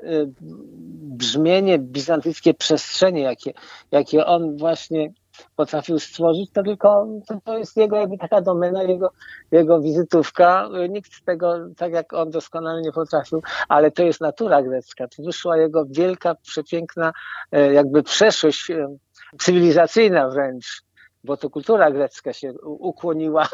brzmienie, 1.21 1.79
bizantyjskie 1.79 2.55
przestrzenie, 2.55 3.23
jakie, 3.23 3.53
jakie 3.91 4.27
on 4.27 4.57
właśnie 4.57 5.13
potrafił 5.57 5.99
stworzyć, 5.99 6.51
to 6.53 6.63
tylko 6.63 7.07
to, 7.29 7.39
to 7.45 7.59
jest 7.59 7.77
jego 7.77 7.97
jakby 7.97 8.19
taka 8.19 8.41
domena, 8.41 8.83
jego, 8.83 9.13
jego 9.51 9.81
wizytówka. 9.81 10.69
Nikt 10.89 11.25
tego, 11.25 11.55
tak 11.77 11.93
jak 11.93 12.13
on 12.13 12.31
doskonale 12.31 12.83
nie 12.83 12.93
potrafił, 12.93 13.43
ale 13.69 13.91
to 13.91 14.03
jest 14.03 14.21
natura 14.21 14.63
grecka. 14.63 15.09
To 15.09 15.23
wyszła 15.23 15.57
jego 15.57 15.85
wielka, 15.91 16.35
przepiękna 16.35 17.13
e, 17.53 17.73
jakby 17.73 18.03
przeszłość 18.03 18.71
e, 18.71 18.97
cywilizacyjna 19.39 20.29
wręcz 20.29 20.83
bo 21.25 21.37
to 21.37 21.51
kultura 21.51 21.91
grecka 21.91 22.33
się 22.33 22.53
ukłoniła. 22.63 23.49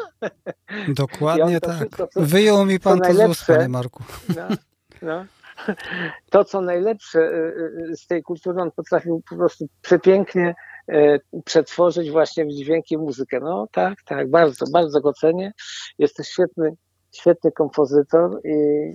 Dokładnie 0.88 1.60
tak. 1.60 1.76
Wszystko, 1.76 2.06
co, 2.06 2.20
Wyjął 2.20 2.66
mi 2.66 2.80
pan 2.80 3.00
to 3.00 3.14
z 3.14 3.28
ust, 3.28 3.46
panie 3.46 3.68
Marku. 3.68 4.04
No, 4.36 4.48
no. 5.02 5.24
To, 6.30 6.44
co 6.44 6.60
najlepsze 6.60 7.20
e, 7.20 7.96
z 7.96 8.06
tej 8.06 8.22
kultury, 8.22 8.62
on 8.62 8.70
potrafił 8.70 9.22
po 9.30 9.36
prostu 9.36 9.66
przepięknie 9.82 10.54
przetworzyć 11.44 12.10
właśnie 12.10 12.44
w 12.44 12.48
dźwięki 12.48 12.98
muzykę. 12.98 13.40
No 13.40 13.66
tak, 13.72 14.02
tak, 14.02 14.30
bardzo, 14.30 14.66
bardzo 14.72 15.00
go 15.00 15.12
cenię. 15.12 15.52
Jest 15.98 16.16
to 16.16 16.22
świetny 16.22 16.76
świetny 17.12 17.52
kompozytor 17.52 18.40
i, 18.44 18.92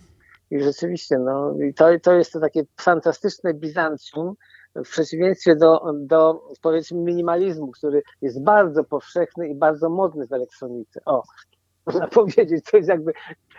i 0.51 0.63
rzeczywiście, 0.63 1.17
no, 1.17 1.55
i 1.69 1.73
to, 1.73 1.99
to 2.03 2.13
jest 2.13 2.33
to 2.33 2.39
takie 2.39 2.63
fantastyczne 2.77 3.53
Bizancjum, 3.53 4.35
w 4.75 4.89
przeciwieństwie 4.89 5.55
do, 5.55 5.93
do 5.93 6.41
powiedzmy 6.61 6.97
minimalizmu, 6.97 7.71
który 7.71 8.01
jest 8.21 8.43
bardzo 8.43 8.83
powszechny 8.83 9.49
i 9.49 9.55
bardzo 9.55 9.89
modny 9.89 10.27
w 10.27 10.33
elektronice. 10.33 10.99
O, 11.05 11.23
można 11.93 12.07
powiedzieć, 12.21 12.65
to 12.71 12.77
jest 12.77 12.89
jakby 12.89 13.13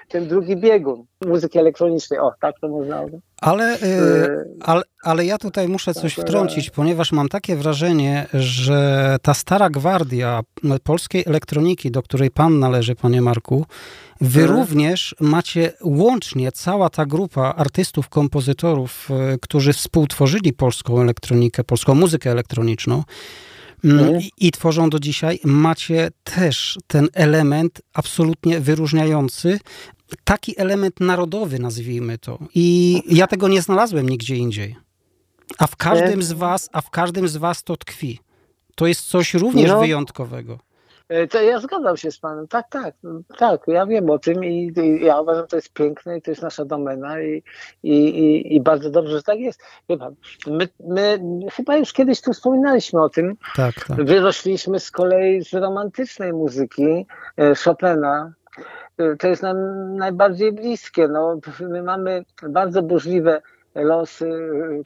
ten 0.09 0.29
drugi 0.29 0.57
biegun 0.57 1.05
muzyki 1.27 1.59
elektronicznej. 1.59 2.21
O, 2.21 2.33
tak 2.41 2.55
to 2.61 2.69
można. 2.69 3.05
Ale, 3.41 3.79
yy, 3.83 4.57
ale, 4.61 4.83
ale 5.03 5.25
ja 5.25 5.39
tutaj 5.39 5.69
muszę 5.69 5.95
coś 5.95 6.15
tak, 6.15 6.25
wtrącić, 6.25 6.71
ponieważ 6.71 7.13
mam 7.13 7.29
takie 7.29 7.57
wrażenie, 7.57 8.27
że 8.35 9.17
ta 9.23 9.35
stara 9.35 9.71
gwardia 9.71 10.41
polskiej 10.85 11.25
elektroniki, 11.27 11.91
do 11.91 12.03
której 12.03 12.31
pan 12.31 12.59
należy, 12.59 12.95
panie 12.95 13.23
Marku, 13.23 13.67
wy 14.21 14.41
hmm. 14.41 14.57
również 14.57 15.15
macie 15.21 15.73
łącznie 15.85 16.53
cała 16.53 16.91
ta 16.91 17.07
grupa 17.07 17.55
artystów, 17.57 18.09
kompozytorów, 18.09 19.09
którzy 19.43 19.73
współtworzyli 19.73 20.53
polską 20.53 21.01
elektronikę, 21.01 21.65
polską 21.65 21.95
muzykę 21.95 22.31
elektroniczną, 22.31 23.03
Mhm. 23.85 24.21
I, 24.39 24.51
tworzą 24.51 24.91
do 24.91 24.99
dzisiaj, 24.99 25.41
macie 25.45 26.11
też 26.25 26.79
ten 26.87 27.09
element 27.13 27.83
absolutnie 27.93 28.61
wyróżniający, 28.61 29.61
taki 30.25 30.61
element 30.61 31.01
narodowy, 31.01 31.59
nazwijmy 31.59 32.19
to. 32.19 32.39
I 32.55 32.99
ja 33.09 33.27
tego 33.27 33.49
nie 33.49 33.63
znalazłem 33.63 34.09
nigdzie 34.09 34.37
indziej. 34.37 34.77
A 35.59 35.67
w 35.67 35.77
każdym 35.77 36.23
z 36.23 36.33
was, 36.33 36.69
a 36.73 36.81
w 36.81 36.91
każdym 36.91 37.29
z 37.29 37.37
was 37.37 37.63
to 37.63 37.77
tkwi. 37.77 38.19
To 38.75 38.87
jest 38.87 39.01
coś 39.01 39.35
również 39.35 39.71
no. 39.71 39.81
wyjątkowego. 39.81 40.59
E, 41.13 41.27
to 41.27 41.43
ja 41.43 41.61
zgadzam 41.61 41.97
się 41.97 42.11
z 42.11 42.19
panem. 42.19 42.49
Tak, 42.49 42.69
tak, 42.71 42.95
tak. 43.39 43.61
Ja 43.67 43.87
wiem 43.87 44.11
o 44.11 44.19
tym 44.19 44.45
i, 44.45 44.73
i 44.77 45.05
ja 45.05 45.21
uważam, 45.21 45.43
że 45.43 45.49
to 45.49 45.57
jest 45.57 45.73
piękne 45.73 46.19
i 46.19 46.23
to 46.23 46.31
jest 46.31 46.43
nasza 46.43 46.65
domena 46.65 47.21
i, 47.21 47.43
i, 47.83 47.93
i, 47.93 48.55
i 48.57 48.61
bardzo 48.61 48.91
dobrze, 48.91 49.17
że 49.17 49.23
tak 49.23 49.39
jest. 49.39 49.61
Pan, 49.99 50.15
my, 50.47 50.69
my 50.81 51.19
chyba 51.53 51.77
już 51.77 51.93
kiedyś 51.93 52.21
tu 52.21 52.33
wspominaliśmy 52.33 53.03
o 53.03 53.09
tym. 53.09 53.37
Tak, 53.57 53.75
tak. 53.89 54.05
Wyrośliśmy 54.05 54.81
z 54.81 54.91
kolei 54.91 55.45
z 55.45 55.53
romantycznej 55.53 56.33
muzyki 56.33 57.07
e, 57.37 57.55
Chopina. 57.55 58.33
E, 58.99 59.17
to 59.17 59.29
jest 59.29 59.43
nam 59.43 59.57
najbardziej 59.97 60.53
bliskie. 60.53 61.09
No, 61.09 61.39
my 61.61 61.83
mamy 61.83 62.25
bardzo 62.49 62.83
burzliwe 62.83 63.43
losy, 63.75 64.31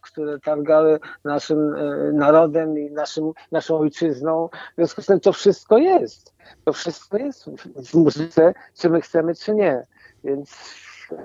które 0.01 0.39
targały 0.39 1.01
naszym 1.25 1.75
e, 1.75 2.13
narodem 2.13 2.79
i 2.79 2.91
naszym, 2.91 3.33
naszą 3.53 3.79
ojczyzną. 3.79 4.49
W 4.73 4.77
związku 4.77 5.03
z 5.03 5.07
tym 5.07 5.21
to 5.21 5.33
wszystko 5.33 5.79
jest. 5.79 6.35
To 6.65 6.73
wszystko 6.73 7.19
jest 7.19 7.45
w 7.77 7.95
muzyce, 7.95 8.55
czy 8.75 8.91
my 8.91 9.01
chcemy, 9.01 9.35
czy 9.35 9.55
nie. 9.55 9.87
Więc 10.25 10.75
e, 11.13 11.17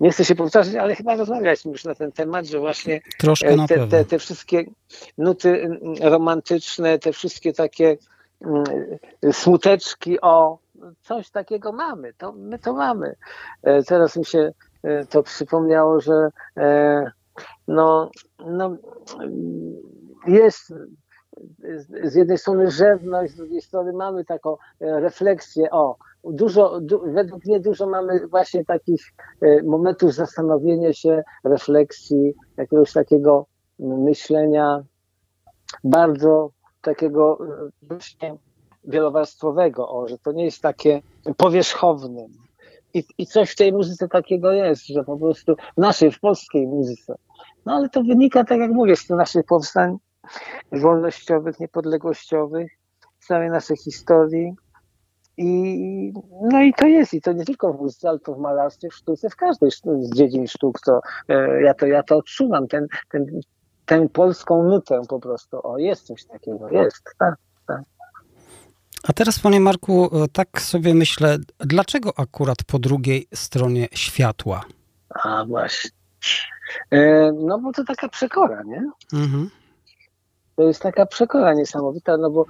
nie 0.00 0.10
chcę 0.10 0.24
się 0.24 0.34
powtarzać, 0.34 0.74
ale 0.74 0.94
chyba 0.94 1.16
rozmawialiśmy 1.16 1.72
już 1.72 1.84
na 1.84 1.94
ten 1.94 2.12
temat, 2.12 2.46
że 2.46 2.58
właśnie 2.58 3.00
e, 3.44 3.66
te, 3.68 3.86
te, 3.86 4.04
te 4.04 4.18
wszystkie 4.18 4.64
nuty 5.18 5.68
romantyczne, 6.00 6.98
te 6.98 7.12
wszystkie 7.12 7.52
takie 7.52 7.96
smuteczki 9.32 10.20
o 10.20 10.58
coś 11.02 11.30
takiego 11.30 11.72
mamy, 11.72 12.12
to 12.18 12.32
my 12.32 12.58
to 12.58 12.72
mamy. 12.72 13.14
Teraz 13.86 14.16
mi 14.16 14.24
się 14.24 14.52
to 15.10 15.22
przypomniało, 15.22 16.00
że 16.00 16.30
e, 16.56 17.10
no, 17.68 18.10
no, 18.46 18.76
jest 20.26 20.74
z 22.04 22.14
jednej 22.14 22.38
strony 22.38 22.70
rzewność, 22.70 23.32
z 23.32 23.36
drugiej 23.36 23.60
strony 23.60 23.92
mamy 23.92 24.24
taką 24.24 24.56
e, 24.80 25.00
refleksję, 25.00 25.70
o, 25.70 25.96
dużo, 26.24 26.80
du, 26.80 27.12
według 27.12 27.44
mnie 27.44 27.60
dużo 27.60 27.86
mamy 27.86 28.26
właśnie 28.26 28.64
takich 28.64 29.02
momentów 29.64 30.14
zastanowienia 30.14 30.92
się, 30.92 31.22
refleksji, 31.44 32.34
jakiegoś 32.56 32.92
takiego 32.92 33.46
myślenia 33.78 34.84
bardzo 35.84 36.50
takiego 36.82 37.38
właśnie 37.82 38.36
wielowarstwowego, 38.84 39.88
o, 39.88 40.08
że 40.08 40.18
to 40.18 40.32
nie 40.32 40.44
jest 40.44 40.62
takie 40.62 41.02
powierzchowne, 41.36 42.26
i, 42.98 43.04
I 43.18 43.26
coś 43.26 43.50
w 43.50 43.56
tej 43.56 43.72
muzyce 43.72 44.08
takiego 44.08 44.52
jest, 44.52 44.86
że 44.86 45.04
po 45.04 45.16
prostu 45.16 45.56
w 45.76 45.80
naszej, 45.80 46.12
w 46.12 46.20
polskiej 46.20 46.66
muzyce. 46.66 47.14
No 47.66 47.74
ale 47.74 47.88
to 47.88 48.02
wynika, 48.02 48.44
tak 48.44 48.58
jak 48.58 48.70
mówię, 48.70 48.96
z 48.96 49.08
naszych 49.08 49.44
powstań 49.44 49.96
wolnościowych, 50.72 51.60
niepodległościowych, 51.60 52.72
z 53.20 53.26
całej 53.26 53.50
naszej 53.50 53.76
historii. 53.76 54.54
I, 55.36 56.12
no 56.42 56.62
i 56.62 56.74
to 56.74 56.86
jest, 56.86 57.14
i 57.14 57.20
to 57.20 57.32
nie 57.32 57.44
tylko 57.44 57.72
w 57.72 57.80
muzyce, 57.80 58.08
ale 58.08 58.18
to 58.18 58.34
w 58.34 58.38
malarstwie, 58.38 58.88
w 58.88 58.94
sztuce, 58.94 59.30
w 59.30 59.36
każdej 59.36 59.70
z 59.70 60.10
dziedzin 60.14 60.46
sztuk, 60.46 60.80
to 60.80 61.00
e, 61.28 61.62
ja 61.62 61.74
to, 61.74 61.86
ja 61.86 62.02
to 62.02 62.16
odczuwam, 62.16 62.68
ten, 62.68 62.86
ten, 63.10 63.26
tę 63.86 64.08
polską 64.08 64.62
nutę 64.62 65.00
po 65.08 65.20
prostu. 65.20 65.60
O, 65.62 65.78
jest 65.78 66.06
coś 66.06 66.24
takiego, 66.24 66.68
jest, 66.70 67.02
tak. 67.18 67.34
A 69.02 69.12
teraz, 69.12 69.38
panie 69.38 69.60
Marku, 69.60 70.04
e, 70.04 70.28
tak 70.28 70.60
sobie 70.60 70.94
myślę, 70.94 71.38
dlaczego 71.58 72.12
akurat 72.16 72.58
po 72.66 72.78
drugiej 72.78 73.26
stronie 73.34 73.88
światła? 73.92 74.64
A 75.24 75.44
właśnie. 75.44 75.90
E, 76.90 77.32
no 77.32 77.58
bo 77.58 77.72
to 77.72 77.84
taka 77.84 78.08
przekora, 78.08 78.62
nie? 78.62 78.90
Mhm. 79.12 79.50
To 80.56 80.62
jest 80.62 80.82
taka 80.82 81.06
przekora 81.06 81.54
niesamowita, 81.54 82.16
no 82.16 82.30
bo 82.30 82.44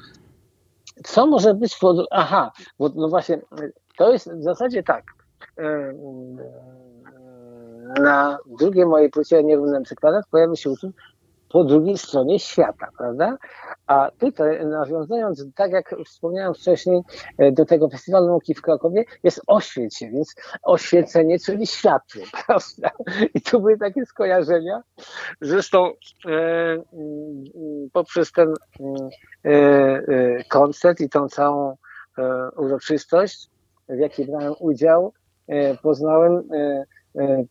co 1.05 1.27
może 1.27 1.55
być 1.55 1.77
po... 1.77 2.07
Aha, 2.11 2.53
bo 2.79 2.91
no 2.95 3.09
właśnie, 3.09 3.41
to 3.97 4.13
jest 4.13 4.33
w 4.33 4.43
zasadzie 4.43 4.83
tak. 4.83 5.05
E, 5.59 5.95
na 8.03 8.39
drugiej 8.59 8.87
mojej 8.87 9.11
płycie 9.11 9.45
nierównym 9.45 9.83
przykładach 9.83 10.25
pojawił 10.31 10.57
się 10.57 10.71
utwór 10.71 10.93
po 11.49 11.65
drugiej 11.65 11.99
stronie 11.99 12.39
świata, 12.39 12.89
prawda? 12.99 13.39
A 13.87 14.11
tutaj, 14.19 14.67
nawiązując, 14.67 15.47
tak 15.55 15.73
jak 15.73 15.95
wspomniałem 16.07 16.55
wcześniej, 16.55 17.01
e, 17.39 17.53
do 17.53 17.65
tego 17.65 17.89
Festiwalu 17.89 18.27
Nauki 18.27 18.55
w 18.55 18.63
Krakowie, 18.63 19.05
jest 19.23 19.41
oświecie, 19.47 20.11
więc 20.11 20.35
oświecenie, 20.63 21.39
czyli 21.39 21.67
światło, 21.67 22.23
prawda? 22.47 22.91
I 23.35 23.41
tu 23.41 23.61
były 23.61 23.79
takie 23.79 24.07
skojarzenia. 24.07 24.83
Zresztą 25.41 25.87
e, 25.87 26.31
mm, 26.31 27.45
poprzez 27.93 28.33
ten 28.33 28.55
e, 29.45 29.51
e, 29.51 30.45
koncert 30.49 31.01
i 31.01 31.09
tą 31.09 31.29
całą 31.29 31.77
e, 32.19 32.51
uroczystość, 32.57 33.49
w 33.89 33.99
jakiej 33.99 34.27
brałem 34.27 34.55
udział, 34.61 35.13
e, 35.49 35.77
poznałem 35.77 36.49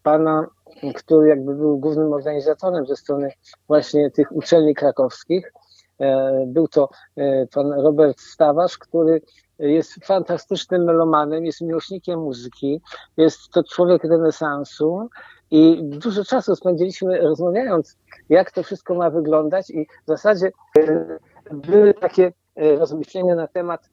pana 0.04 0.48
który 0.96 1.30
jakby 1.30 1.56
był 1.56 1.78
głównym 1.78 2.14
organizatorem 2.14 2.86
ze 2.86 2.96
strony 2.96 3.32
właśnie 3.68 4.12
tych 4.12 4.32
uczelni 4.32 4.76
krakowskich. 4.76 5.52
E, 6.00 6.46
był 6.48 6.68
to 6.68 6.90
e, 7.16 7.48
pan 7.48 7.72
Robert 7.72 8.20
Stawarz, 8.20 8.78
który 8.78 9.22
jest 9.60 10.06
fantastycznym 10.06 10.84
melomanem, 10.84 11.46
jest 11.46 11.62
miłośnikiem 11.62 12.20
muzyki, 12.20 12.82
jest 13.18 13.50
to 13.50 13.64
człowiek 13.64 14.04
renesansu 14.04 15.10
i 15.52 15.80
dużo 15.84 16.24
czasu 16.24 16.56
spędziliśmy 16.56 17.22
rozmawiając, 17.22 17.98
jak 18.30 18.52
to 18.52 18.64
wszystko 18.64 18.96
ma 18.96 19.10
wyglądać 19.10 19.70
i 19.70 19.86
w 19.86 20.08
zasadzie 20.08 20.52
e, 20.80 21.06
były 21.52 21.94
takie 21.94 22.34
rozmyślenia 22.56 23.36
na 23.36 23.48
temat 23.48 23.90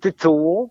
tytułu 0.00 0.70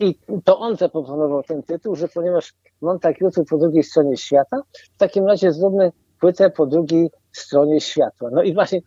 i, 0.00 0.06
i 0.08 0.42
to 0.44 0.58
on 0.58 0.76
zaproponował 0.76 1.42
ten 1.42 1.62
tytuł, 1.62 1.96
że 1.96 2.08
ponieważ 2.08 2.54
Montak 2.80 3.20
YouTube 3.20 3.48
po 3.48 3.58
drugiej 3.58 3.82
stronie 3.82 4.16
świata, 4.16 4.62
w 4.94 4.96
takim 4.96 5.26
razie 5.26 5.52
zróbmy 5.52 5.92
płytę 6.20 6.50
po 6.50 6.66
drugiej 6.66 7.10
stronie 7.32 7.80
światła. 7.80 8.30
No 8.32 8.42
i 8.42 8.54
właśnie 8.54 8.80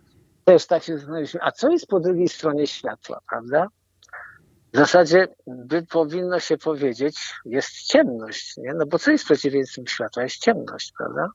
też 0.46 0.68
tak 0.68 0.84
się 0.84 0.94
zastanawialiśmy, 0.94 1.40
a 1.44 1.52
co 1.52 1.70
jest 1.70 1.88
po 1.88 2.00
drugiej 2.00 2.28
stronie 2.28 2.68
światła, 2.68 3.20
prawda? 3.30 3.68
W 4.74 4.78
zasadzie 4.78 5.28
by 5.48 5.84
powinno 5.84 6.40
się 6.40 6.58
powiedzieć, 6.58 7.34
jest 7.46 7.70
ciemność, 7.70 8.58
nie? 8.58 8.74
No 8.74 8.86
bo 8.86 9.00
co 9.00 9.12
jest 9.12 9.26
przeciwieństwem 9.26 9.88
światła? 9.88 10.24
Jest 10.24 10.38
ciemność, 10.38 10.94
prawda? 10.98 11.30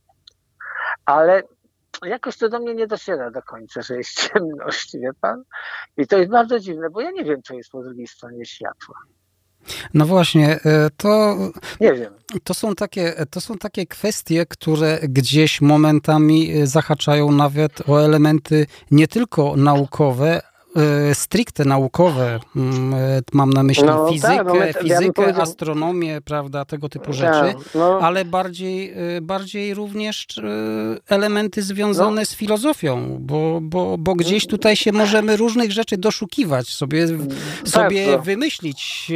Ale 1.04 1.42
jakoś 2.06 2.36
to 2.36 2.48
do 2.48 2.58
mnie 2.58 2.74
nie 2.74 2.86
dociera 2.86 3.30
do 3.30 3.42
końca, 3.42 3.82
że 3.82 3.96
jest 3.96 4.28
ciemność, 4.28 4.92
wie 5.02 5.10
pan? 5.20 5.42
I 5.96 6.06
to 6.06 6.18
jest 6.18 6.30
bardzo 6.30 6.60
dziwne, 6.60 6.90
bo 6.90 7.00
ja 7.00 7.10
nie 7.10 7.24
wiem, 7.24 7.42
co 7.42 7.54
jest 7.54 7.70
po 7.70 7.82
drugiej 7.82 8.06
stronie 8.06 8.44
światła. 8.44 8.94
No 9.94 10.06
właśnie, 10.06 10.60
e, 10.64 10.90
to. 10.96 11.36
Nie 11.80 11.94
wiem. 11.94 12.14
To 12.44 12.54
są, 12.54 12.74
takie, 12.74 13.26
to 13.30 13.40
są 13.40 13.58
takie 13.58 13.86
kwestie, 13.86 14.46
które 14.46 14.98
gdzieś 15.02 15.60
momentami 15.60 16.52
e, 16.52 16.66
zahaczają 16.66 17.32
nawet 17.32 17.88
o 17.88 18.04
elementy 18.04 18.66
nie 18.90 19.08
tylko 19.08 19.56
naukowe, 19.56 20.42
stricte 21.12 21.64
naukowe, 21.64 22.40
mm, 22.56 22.94
mam 23.32 23.50
na 23.50 23.62
myśli 23.62 23.84
no, 23.84 24.08
fizykę, 24.12 24.36
tak, 24.36 24.46
no 24.46 24.54
my, 24.54 24.72
fizykę 24.72 25.22
ja 25.22 25.36
astronomię, 25.36 26.20
prawda, 26.24 26.64
tego 26.64 26.88
typu 26.88 27.06
tak, 27.06 27.14
rzeczy, 27.14 27.54
no. 27.74 27.98
ale 28.02 28.24
bardziej, 28.24 28.94
bardziej 29.22 29.74
również 29.74 30.26
elementy 31.08 31.62
związane 31.62 32.20
no. 32.20 32.26
z 32.26 32.34
filozofią, 32.34 33.18
bo, 33.20 33.58
bo, 33.62 33.98
bo 33.98 34.14
gdzieś 34.14 34.46
tutaj 34.46 34.76
się 34.76 34.92
możemy 34.92 35.36
różnych 35.36 35.72
rzeczy 35.72 35.96
doszukiwać, 35.96 36.68
sobie, 36.68 37.06
sobie 37.64 38.18
wymyślić 38.18 39.12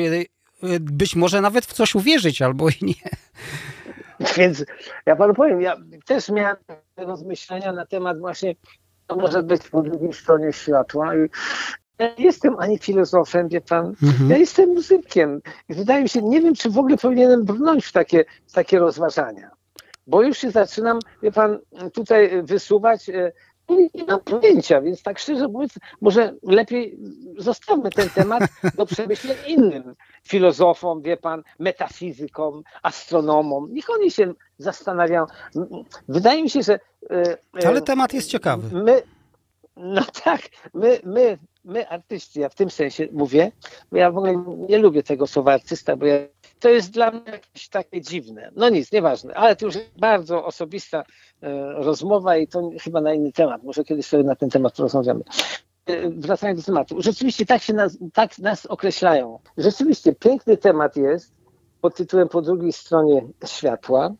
być 0.80 1.16
może 1.16 1.40
nawet 1.40 1.66
w 1.66 1.72
coś 1.72 1.94
uwierzyć 1.94 2.42
albo 2.42 2.68
i 2.68 2.74
nie. 2.82 3.10
Więc 4.36 4.64
ja 5.06 5.16
panu 5.16 5.34
powiem, 5.34 5.60
ja 5.60 5.76
też 6.06 6.28
miałem 6.28 6.56
rozmyślenia 6.96 7.72
na 7.72 7.86
temat 7.86 8.18
właśnie, 8.18 8.54
to 9.06 9.16
może 9.16 9.42
być 9.42 9.68
po 9.68 9.82
drugiej 9.82 10.12
stronie 10.12 10.52
światła 10.52 11.16
i 11.16 11.28
ja 11.98 12.14
nie 12.18 12.24
jestem 12.24 12.58
ani 12.58 12.78
filozofem, 12.78 13.48
wie 13.48 13.60
pan, 13.60 13.94
mhm. 14.02 14.30
ja 14.30 14.36
jestem 14.36 14.68
muzykiem. 14.68 15.40
I 15.68 15.74
wydaje 15.74 16.02
mi 16.02 16.08
się, 16.08 16.22
nie 16.22 16.40
wiem, 16.40 16.54
czy 16.54 16.70
w 16.70 16.78
ogóle 16.78 16.96
powinienem 16.96 17.44
brnąć 17.44 17.86
w 17.86 17.92
takie, 17.92 18.24
w 18.46 18.52
takie 18.52 18.78
rozważania. 18.78 19.50
Bo 20.06 20.22
już 20.22 20.38
się 20.38 20.50
zaczynam, 20.50 20.98
wie 21.22 21.32
pan, 21.32 21.58
tutaj 21.92 22.42
wysuwać 22.42 23.08
e, 23.08 23.32
nie 23.68 24.04
mam 24.08 24.20
pojęcia, 24.20 24.80
więc 24.80 25.02
tak 25.02 25.18
szczerze 25.18 25.48
mówiąc, 25.48 25.72
może 26.00 26.34
lepiej 26.42 26.98
zostawmy 27.38 27.90
ten 27.90 28.10
temat 28.10 28.42
do 28.76 28.86
przemyśleń 28.86 29.36
innym 29.46 29.94
filozofom, 30.28 31.02
wie 31.02 31.16
pan, 31.16 31.42
metafizykom, 31.58 32.62
astronomom. 32.82 33.68
Niech 33.72 33.90
oni 33.90 34.10
się 34.10 34.34
zastanawiają. 34.58 35.26
Wydaje 36.08 36.42
mi 36.42 36.50
się, 36.50 36.62
że. 36.62 36.80
E, 37.10 37.66
Ale 37.66 37.82
temat 37.82 38.12
jest 38.12 38.28
ciekawy. 38.28 38.82
My, 38.82 39.02
no 39.76 40.02
tak, 40.24 40.40
my, 40.74 41.00
my, 41.04 41.38
my 41.64 41.88
artyści, 41.88 42.40
ja 42.40 42.48
w 42.48 42.54
tym 42.54 42.70
sensie 42.70 43.08
mówię, 43.12 43.52
bo 43.92 43.96
ja 43.98 44.10
w 44.10 44.18
ogóle 44.18 44.44
nie 44.68 44.78
lubię 44.78 45.02
tego 45.02 45.26
słowa 45.26 45.52
artysta, 45.52 45.96
bo 45.96 46.06
ja, 46.06 46.16
to 46.64 46.70
jest 46.70 46.90
dla 46.90 47.10
mnie 47.10 47.32
jakieś 47.32 47.68
takie 47.68 48.00
dziwne. 48.00 48.50
No 48.56 48.68
nic, 48.68 48.92
nieważne, 48.92 49.34
ale 49.34 49.56
to 49.56 49.66
już 49.66 49.74
bardzo 49.96 50.44
osobista 50.44 51.04
e, 51.42 51.72
rozmowa 51.72 52.36
i 52.36 52.48
to 52.48 52.70
chyba 52.80 53.00
na 53.00 53.14
inny 53.14 53.32
temat. 53.32 53.62
Może 53.62 53.84
kiedyś 53.84 54.06
sobie 54.06 54.24
na 54.24 54.36
ten 54.36 54.50
temat 54.50 54.76
porozmawiamy. 54.76 55.24
E, 55.86 56.10
wracając 56.10 56.60
do 56.60 56.66
tematu. 56.66 57.02
Rzeczywiście 57.02 57.46
tak 57.46 57.62
się 57.62 57.72
nas, 57.72 57.98
tak 58.12 58.38
nas 58.38 58.66
określają. 58.66 59.38
Rzeczywiście 59.56 60.14
piękny 60.14 60.56
temat 60.56 60.96
jest 60.96 61.34
pod 61.80 61.94
tytułem 61.94 62.28
po 62.28 62.42
drugiej 62.42 62.72
stronie 62.72 63.26
światła. 63.46 64.14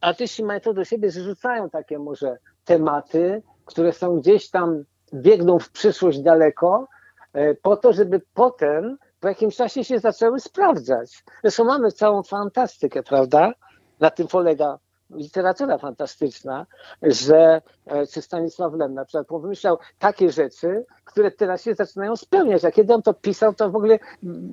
Artyści 0.00 0.44
mają 0.44 0.60
to 0.60 0.74
do 0.74 0.84
siebie, 0.84 1.10
że 1.10 1.22
rzucają 1.22 1.70
takie 1.70 1.98
może 1.98 2.38
tematy, 2.64 3.42
które 3.64 3.92
są 3.92 4.16
gdzieś 4.20 4.50
tam, 4.50 4.84
biegną 5.14 5.58
w 5.58 5.70
przyszłość 5.70 6.20
daleko, 6.20 6.88
e, 7.32 7.54
po 7.54 7.76
to, 7.76 7.92
żeby 7.92 8.20
potem 8.34 8.98
po 9.20 9.28
jakimś 9.28 9.56
czasie 9.56 9.84
się 9.84 9.98
zaczęły 9.98 10.40
sprawdzać. 10.40 11.24
Zresztą 11.42 11.64
mamy 11.64 11.92
całą 11.92 12.22
fantastykę, 12.22 13.02
prawda? 13.02 13.52
Na 14.00 14.10
tym 14.10 14.28
polega 14.28 14.78
literatura 15.10 15.78
fantastyczna, 15.78 16.66
że 17.02 17.62
e, 17.86 18.06
czy 18.06 18.22
Stanisław 18.22 18.74
Lem 18.74 18.94
na 18.94 19.04
przykład 19.04 19.42
wymyślał 19.42 19.78
takie 19.98 20.32
rzeczy, 20.32 20.84
które 21.04 21.30
teraz 21.30 21.62
się 21.62 21.74
zaczynają 21.74 22.16
spełniać. 22.16 22.64
A 22.64 22.70
kiedy 22.70 22.94
on 22.94 23.02
to 23.02 23.14
pisał, 23.14 23.54
to 23.54 23.70
w 23.70 23.76
ogóle 23.76 23.98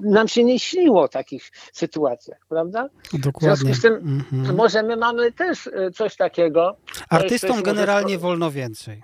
nam 0.01 0.27
się 0.27 0.43
nie 0.43 0.59
śniło 0.59 1.01
o 1.01 1.07
takich 1.07 1.51
sytuacjach, 1.73 2.39
prawda? 2.49 2.89
Dokładnie. 3.13 3.55
W 3.55 3.59
związku 3.59 3.79
z 3.79 3.81
tym 3.81 3.93
mm-hmm. 3.93 4.53
może 4.53 4.83
my 4.83 4.97
mamy 4.97 5.31
też 5.31 5.67
e, 5.67 5.91
coś 5.91 6.15
takiego. 6.15 6.75
Artystom 7.09 7.63
generalnie 7.63 8.17
wolno 8.17 8.51
więcej. 8.51 9.01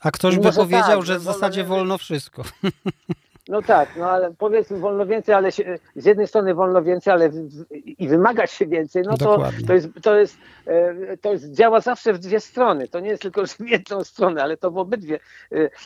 A 0.00 0.10
ktoś 0.10 0.38
by 0.38 0.52
powiedział, 0.52 0.98
tak, 0.98 1.06
że 1.06 1.18
w 1.18 1.22
zasadzie 1.22 1.64
wolno 1.64 1.98
wszystko. 1.98 2.42
No 3.52 3.62
tak, 3.62 3.88
no 3.96 4.10
ale 4.10 4.34
powiedzmy 4.38 4.78
wolno 4.78 5.06
więcej, 5.06 5.34
ale 5.34 5.52
się, 5.52 5.78
z 5.96 6.04
jednej 6.04 6.26
strony 6.26 6.54
wolno 6.54 6.82
więcej, 6.82 7.12
ale 7.12 7.28
w, 7.28 7.64
i 7.70 8.08
wymagać 8.08 8.50
się 8.50 8.66
więcej, 8.66 9.02
no 9.02 9.16
to, 9.16 9.42
to, 9.66 9.74
jest, 9.74 9.88
to, 10.02 10.16
jest, 10.16 10.36
e, 10.66 11.16
to 11.16 11.32
jest, 11.32 11.52
działa 11.52 11.80
zawsze 11.80 12.12
w 12.12 12.18
dwie 12.18 12.40
strony. 12.40 12.88
To 12.88 13.00
nie 13.00 13.08
jest 13.08 13.22
tylko 13.22 13.46
w 13.46 13.60
jedną 13.60 14.04
stronę, 14.04 14.42
ale 14.42 14.56
to 14.56 14.70
w 14.70 14.78
obydwie. 14.78 15.18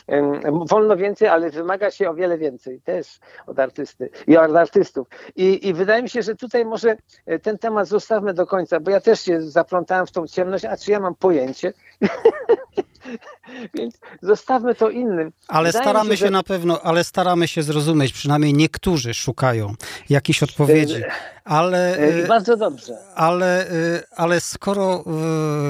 E, 0.07 0.41
wolno 0.69 0.97
więcej, 0.97 1.27
ale 1.27 1.49
wymaga 1.49 1.91
się 1.91 2.09
o 2.09 2.13
wiele 2.13 2.37
więcej 2.37 2.81
też 2.81 3.19
od 3.47 3.59
artysty 3.59 4.09
i 4.27 4.37
od 4.37 4.55
artystów. 4.55 5.07
I, 5.35 5.67
I 5.67 5.73
wydaje 5.73 6.03
mi 6.03 6.09
się, 6.09 6.21
że 6.21 6.35
tutaj 6.35 6.65
może 6.65 6.97
e, 7.25 7.39
ten 7.39 7.57
temat 7.57 7.87
zostawmy 7.87 8.33
do 8.33 8.47
końca, 8.47 8.79
bo 8.79 8.91
ja 8.91 9.01
też 9.01 9.21
się 9.21 9.41
zaplątałem 9.41 10.05
w 10.05 10.11
tą 10.11 10.27
ciemność, 10.27 10.65
a 10.65 10.77
czy 10.77 10.91
ja 10.91 10.99
mam 10.99 11.15
pojęcie? 11.15 11.73
Więc 13.75 13.99
zostawmy 14.21 14.75
to 14.75 14.89
innym. 14.89 15.31
Ale 15.47 15.69
Wydaje 15.69 15.83
staramy 15.83 16.09
się, 16.09 16.17
że... 16.17 16.25
się, 16.25 16.31
na 16.31 16.43
pewno, 16.43 16.81
ale 16.81 17.03
staramy 17.03 17.47
się 17.47 17.63
zrozumieć, 17.63 18.13
przynajmniej 18.13 18.53
niektórzy 18.53 19.13
szukają 19.13 19.73
jakichś 20.09 20.43
odpowiedzi. 20.43 21.01
Ale, 21.43 21.99
e, 21.99 22.23
I 22.23 22.27
bardzo 22.27 22.57
dobrze. 22.57 22.97
Ale, 23.15 23.67
ale 24.15 24.41
skoro 24.41 25.03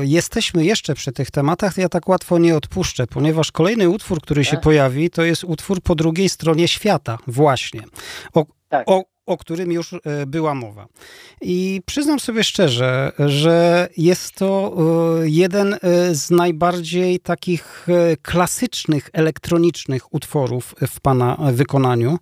jesteśmy 0.01 0.65
jeszcze 0.65 0.93
przy 0.93 1.11
tych 1.11 1.31
tematach, 1.31 1.73
to 1.73 1.81
ja 1.81 1.89
tak 1.89 2.09
łatwo 2.09 2.37
nie 2.37 2.55
odpuszczę, 2.55 3.07
ponieważ 3.07 3.51
kolejny 3.51 3.89
utwór, 3.89 4.21
który 4.21 4.45
się 4.45 4.57
pojawi, 4.57 5.09
to 5.09 5.23
jest 5.23 5.43
utwór 5.43 5.81
po 5.81 5.95
drugiej 5.95 6.29
stronie 6.29 6.67
świata, 6.67 7.17
właśnie. 7.27 7.81
O, 8.33 8.45
tak. 8.69 8.83
o, 8.89 9.03
o 9.27 9.37
którym 9.37 9.71
już 9.71 9.93
e, 9.93 9.99
była 10.27 10.55
mowa. 10.55 10.87
I 11.41 11.81
przyznam 11.85 12.19
sobie 12.19 12.43
szczerze, 12.43 13.11
że 13.19 13.89
jest 13.97 14.31
to 14.31 14.77
e, 15.23 15.29
jeden 15.29 15.73
e, 15.73 15.77
z 16.15 16.29
najbardziej 16.29 17.19
takich 17.19 17.87
klasycznych 18.21 19.09
elektronicznych 19.13 20.13
utworów 20.13 20.75
w 20.87 20.99
pana 20.99 21.37
wykonaniu. 21.53 22.19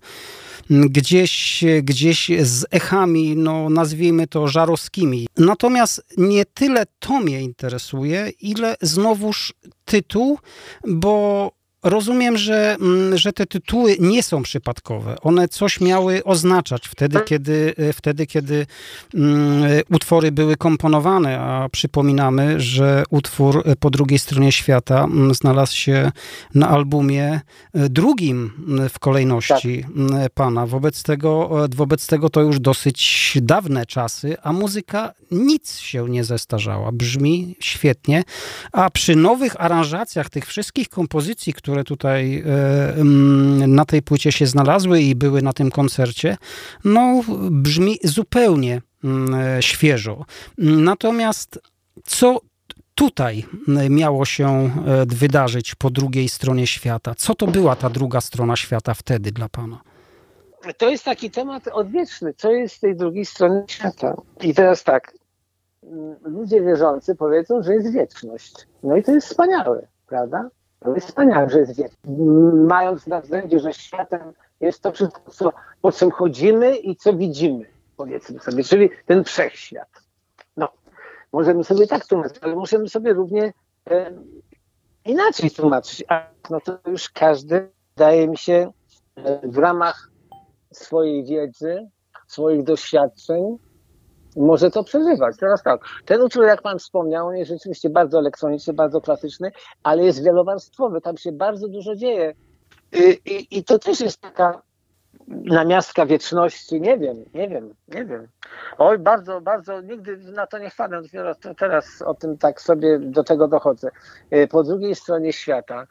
Gdzieś, 0.70 1.64
gdzieś 1.82 2.30
z 2.42 2.66
echami, 2.70 3.36
no 3.36 3.70
nazwijmy 3.70 4.26
to 4.26 4.48
żarowskimi. 4.48 5.26
Natomiast 5.36 6.02
nie 6.16 6.44
tyle 6.44 6.84
to 6.98 7.20
mnie 7.20 7.40
interesuje, 7.42 8.30
ile 8.40 8.76
znowuż 8.80 9.54
tytuł, 9.84 10.38
bo 10.86 11.52
Rozumiem, 11.82 12.36
że, 12.38 12.76
mm, 12.80 13.18
że 13.18 13.32
te 13.32 13.46
tytuły 13.46 13.96
nie 14.00 14.22
są 14.22 14.42
przypadkowe. 14.42 15.16
One 15.22 15.48
coś 15.48 15.80
miały 15.80 16.24
oznaczać 16.24 16.88
wtedy, 16.88 17.20
kiedy, 17.20 17.74
e, 17.76 17.92
wtedy, 17.92 18.26
kiedy 18.26 18.66
mm, 19.14 19.62
utwory 19.90 20.32
były 20.32 20.56
komponowane, 20.56 21.40
a 21.40 21.68
przypominamy, 21.68 22.60
że 22.60 23.04
utwór 23.10 23.62
e, 23.64 23.76
po 23.76 23.90
drugiej 23.90 24.18
stronie 24.18 24.52
świata 24.52 25.04
mm, 25.04 25.34
znalazł 25.34 25.76
się 25.76 26.12
na 26.54 26.68
albumie 26.68 27.40
e, 27.74 27.88
drugim 27.88 28.52
w 28.88 28.98
kolejności 28.98 29.84
tak. 30.10 30.32
pana. 30.32 30.66
Wobec 30.66 31.02
tego, 31.02 31.50
wobec 31.74 32.06
tego 32.06 32.30
to 32.30 32.40
już 32.40 32.60
dosyć 32.60 33.32
dawne 33.42 33.86
czasy, 33.86 34.36
a 34.42 34.52
muzyka 34.52 35.12
nic 35.30 35.78
się 35.78 36.08
nie 36.08 36.24
zestarzała. 36.24 36.92
Brzmi 36.92 37.56
świetnie, 37.60 38.22
a 38.72 38.90
przy 38.90 39.16
nowych 39.16 39.60
aranżacjach 39.60 40.30
tych 40.30 40.46
wszystkich 40.46 40.88
kompozycji, 40.88 41.52
które 41.52 41.84
tutaj 41.84 42.42
e, 42.46 43.04
na 43.66 43.84
tej 43.84 44.02
płycie 44.02 44.32
się 44.32 44.46
znalazły 44.46 45.00
i 45.02 45.14
były 45.14 45.42
na 45.42 45.52
tym 45.52 45.70
koncercie, 45.70 46.36
no 46.84 47.22
brzmi 47.50 47.98
zupełnie 48.04 48.82
e, 49.04 49.62
świeżo. 49.62 50.24
Natomiast 50.58 51.58
co 52.04 52.40
tutaj 52.94 53.44
miało 53.90 54.24
się 54.24 54.48
e, 54.48 55.06
wydarzyć 55.06 55.74
po 55.74 55.90
drugiej 55.90 56.28
stronie 56.28 56.66
świata? 56.66 57.14
Co 57.14 57.34
to 57.34 57.46
była 57.46 57.76
ta 57.76 57.90
druga 57.90 58.20
strona 58.20 58.56
świata 58.56 58.94
wtedy 58.94 59.32
dla 59.32 59.48
Pana? 59.48 59.80
To 60.74 60.88
jest 60.88 61.04
taki 61.04 61.30
temat 61.30 61.68
odwieczny. 61.68 62.34
Co 62.34 62.50
jest 62.50 62.76
z 62.76 62.80
tej 62.80 62.96
drugiej 62.96 63.24
strony 63.24 63.64
świata? 63.68 64.16
I 64.40 64.54
teraz 64.54 64.84
tak. 64.84 65.12
Ludzie 66.22 66.62
wierzący 66.62 67.14
powiedzą, 67.14 67.62
że 67.62 67.74
jest 67.74 67.92
wieczność. 67.92 68.66
No 68.82 68.96
i 68.96 69.02
to 69.02 69.12
jest 69.12 69.26
wspaniałe, 69.26 69.86
prawda? 70.06 70.50
To 70.80 70.94
jest 70.94 71.06
wspaniałe, 71.06 71.50
że 71.50 71.58
jest 71.58 71.76
wieczność. 71.76 72.20
Mając 72.54 73.06
na 73.06 73.20
względzie, 73.20 73.60
że 73.60 73.72
światem 73.72 74.32
jest 74.60 74.82
to 74.82 74.92
wszystko, 74.92 75.30
co, 75.30 75.52
po 75.82 75.92
czym 75.92 76.10
chodzimy 76.10 76.76
i 76.76 76.96
co 76.96 77.12
widzimy, 77.12 77.66
powiedzmy 77.96 78.40
sobie, 78.40 78.64
czyli 78.64 78.90
ten 79.06 79.24
wszechświat. 79.24 79.88
No, 80.56 80.68
możemy 81.32 81.64
sobie 81.64 81.86
tak 81.86 82.06
tłumaczyć, 82.06 82.38
ale 82.40 82.56
możemy 82.56 82.88
sobie 82.88 83.12
równie 83.12 83.52
e, 83.90 84.12
inaczej 85.04 85.50
tłumaczyć. 85.50 86.04
A 86.08 86.26
no 86.50 86.60
to 86.60 86.78
już 86.86 87.10
każdy, 87.10 87.68
wydaje 87.96 88.28
mi 88.28 88.36
się, 88.36 88.72
e, 89.16 89.48
w 89.48 89.58
ramach 89.58 90.10
swojej 90.76 91.24
wiedzy, 91.24 91.88
swoich 92.26 92.62
doświadczeń, 92.62 93.58
może 94.36 94.70
to 94.70 94.84
przeżywać. 94.84 95.36
Teraz 95.40 95.62
tak, 95.62 95.80
ten 96.04 96.20
utwór, 96.20 96.44
jak 96.44 96.62
Pan 96.62 96.78
wspomniał, 96.78 97.32
jest 97.32 97.50
rzeczywiście 97.50 97.90
bardzo 97.90 98.18
elektroniczny, 98.18 98.72
bardzo 98.72 99.00
klasyczny, 99.00 99.52
ale 99.82 100.04
jest 100.04 100.24
wielowarstwowy, 100.24 101.00
tam 101.00 101.16
się 101.16 101.32
bardzo 101.32 101.68
dużo 101.68 101.96
dzieje. 101.96 102.34
I, 102.92 103.30
i, 103.32 103.58
i 103.58 103.64
to 103.64 103.78
też 103.78 104.00
jest 104.00 104.20
taka 104.20 104.62
namiastka 105.28 106.06
wieczności, 106.06 106.80
nie 106.80 106.98
wiem, 106.98 107.24
nie 107.34 107.48
wiem, 107.48 107.74
nie 107.88 108.04
wiem. 108.04 108.28
Oj, 108.78 108.98
bardzo, 108.98 109.40
bardzo, 109.40 109.80
nigdy 109.80 110.16
na 110.16 110.46
to 110.46 110.58
nie 110.58 110.70
chwalę, 110.70 111.02
dopiero 111.02 111.34
teraz 111.58 112.02
o 112.02 112.14
tym 112.14 112.38
tak 112.38 112.60
sobie 112.60 112.98
do 112.98 113.24
tego 113.24 113.48
dochodzę. 113.48 113.90
Y, 114.34 114.48
po 114.48 114.62
drugiej 114.62 114.94
stronie 114.94 115.32
świata 115.32 115.86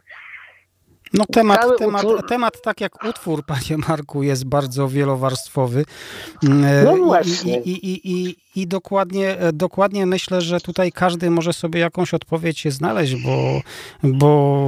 no 1.14 1.26
temat, 1.26 1.62
temat, 1.78 2.06
temat, 2.28 2.62
tak 2.62 2.82
jak 2.82 3.04
utwór, 3.04 3.46
panie 3.46 3.78
Marku, 3.88 4.24
jest 4.24 4.46
bardzo 4.46 4.88
wielowarstwowy. 4.88 5.86
Mm, 6.44 6.86
no 6.86 6.96
właśnie. 6.98 7.62
I, 7.62 7.72
i, 7.72 8.12
i, 8.12 8.36
i 8.56 8.68
dokładnie, 8.68 9.40
e, 9.40 9.54
dokładnie 9.54 10.06
myślę, 10.06 10.42
że 10.42 10.60
tutaj 10.62 10.92
każdy 10.92 11.30
może 11.30 11.54
sobie 11.54 11.80
jakąś 11.80 12.14
odpowiedź 12.14 12.74
znaleźć, 12.74 13.16
bo, 13.16 13.62
bo 14.04 14.66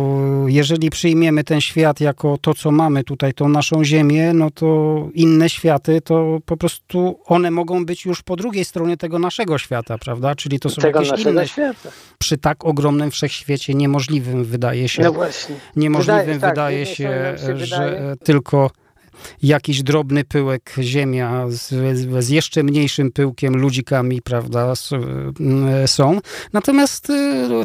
jeżeli 0.48 0.90
przyjmiemy 0.90 1.44
ten 1.44 1.62
świat 1.62 2.00
jako 2.02 2.38
to, 2.42 2.54
co 2.54 2.72
mamy 2.72 3.04
tutaj, 3.04 3.34
tą 3.34 3.50
naszą 3.50 3.84
ziemię, 3.84 4.34
no 4.34 4.52
to 4.52 4.98
inne 5.14 5.50
światy, 5.50 6.02
to 6.02 6.40
po 6.46 6.58
prostu 6.58 7.20
one 7.26 7.52
mogą 7.52 7.86
być 7.86 8.06
już 8.06 8.22
po 8.24 8.36
drugiej 8.36 8.66
stronie 8.66 8.98
tego 8.98 9.20
naszego 9.20 9.58
świata, 9.58 9.98
prawda? 9.98 10.36
Czyli 10.36 10.60
to 10.60 10.70
są 10.70 10.82
Tego 10.82 11.02
jakieś 11.02 11.26
inne... 11.26 11.48
świata. 11.48 11.90
Przy 12.18 12.38
tak 12.38 12.66
ogromnym 12.66 13.12
wszechświecie 13.12 13.74
niemożliwym 13.74 14.44
wydaje 14.46 14.90
się, 14.90 15.04
No 15.04 15.12
właśnie. 15.14 15.56
niemożliwym 15.76 16.26
Wydaje- 16.26 16.40
tak, 16.40 16.50
wydaje 16.52 16.86
się, 16.86 16.94
się 16.96 17.38
że 17.38 17.54
wydaje- 17.56 18.16
tylko 18.24 18.72
jakiś 19.44 19.84
drobny 19.84 20.24
pyłek 20.24 20.74
ziemia 20.80 21.46
z, 21.50 21.70
z 22.26 22.30
jeszcze 22.30 22.64
mniejszym 22.64 23.12
pyłkiem, 23.12 23.58
ludzikami, 23.58 24.22
prawda, 24.22 24.72
s- 24.72 24.90
m, 25.40 25.68
są. 25.88 26.20
Natomiast, 26.54 27.10
y, 27.10 27.14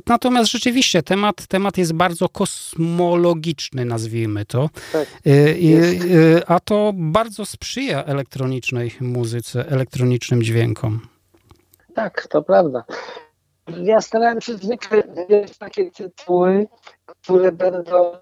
natomiast 0.07 0.51
rzeczywiście 0.51 1.03
temat, 1.03 1.47
temat 1.47 1.79
jest 1.79 1.93
bardzo 1.93 2.29
kosmologiczny, 2.29 3.85
nazwijmy 3.85 4.45
to. 4.45 4.71
Tak. 4.93 5.09
I- 5.59 5.75
y, 5.75 6.47
A 6.47 6.61
to 6.61 6.93
bardzo 6.95 7.47
sprzyja 7.47 8.05
elektronicznej 8.05 8.91
muzyce, 9.01 9.67
elektronicznym 9.69 10.43
dźwiękom. 10.43 11.01
Tak, 11.95 12.27
to 12.31 12.43
prawda. 12.43 12.85
Ja 13.83 14.01
starałem 14.01 14.41
się 14.41 14.57
zwykle 14.57 15.03
wybierać 15.03 15.59
takie 15.59 15.91
tytuły, 15.91 16.67
które 17.07 17.53
będą 17.53 18.13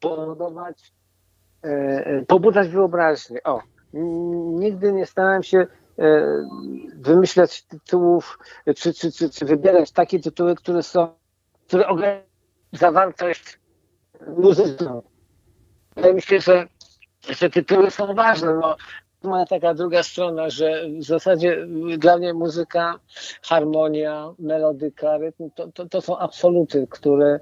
powodować, 0.00 0.76
e, 0.78 0.84
e, 0.84 1.01
pobudzać 2.26 2.68
wyobraźnię. 2.68 3.42
O, 3.42 3.60
nigdy 4.54 4.92
nie 4.92 5.06
starałem 5.06 5.42
się 5.42 5.58
e, 5.58 5.66
wymyślać 6.96 7.62
tytułów, 7.62 8.38
czy, 8.76 8.94
czy, 8.94 9.12
czy, 9.12 9.30
czy 9.30 9.44
wybierać 9.44 9.92
takie 9.92 10.20
tytuły, 10.20 10.54
które 10.54 10.82
są, 10.82 11.08
które 11.66 11.88
ograniczają 11.88 12.32
zawartość 12.72 13.58
muzyczną. 14.36 15.02
Wydaje 15.96 16.14
mi 16.14 16.22
się, 16.22 16.40
że, 16.40 16.66
że 17.28 17.50
tytuły 17.50 17.90
są 17.90 18.14
ważne. 18.14 18.54
No, 18.54 18.76
moja 19.22 19.46
taka 19.46 19.74
druga 19.74 20.02
strona, 20.02 20.50
że 20.50 20.88
w 20.88 21.04
zasadzie 21.04 21.66
dla 21.98 22.18
mnie 22.18 22.34
muzyka, 22.34 22.98
harmonia, 23.42 24.34
melodyka, 24.38 25.18
rytm 25.18 25.50
to, 25.54 25.68
to, 25.68 25.88
to 25.88 26.00
są 26.00 26.18
absoluty, 26.18 26.86
które, 26.90 27.40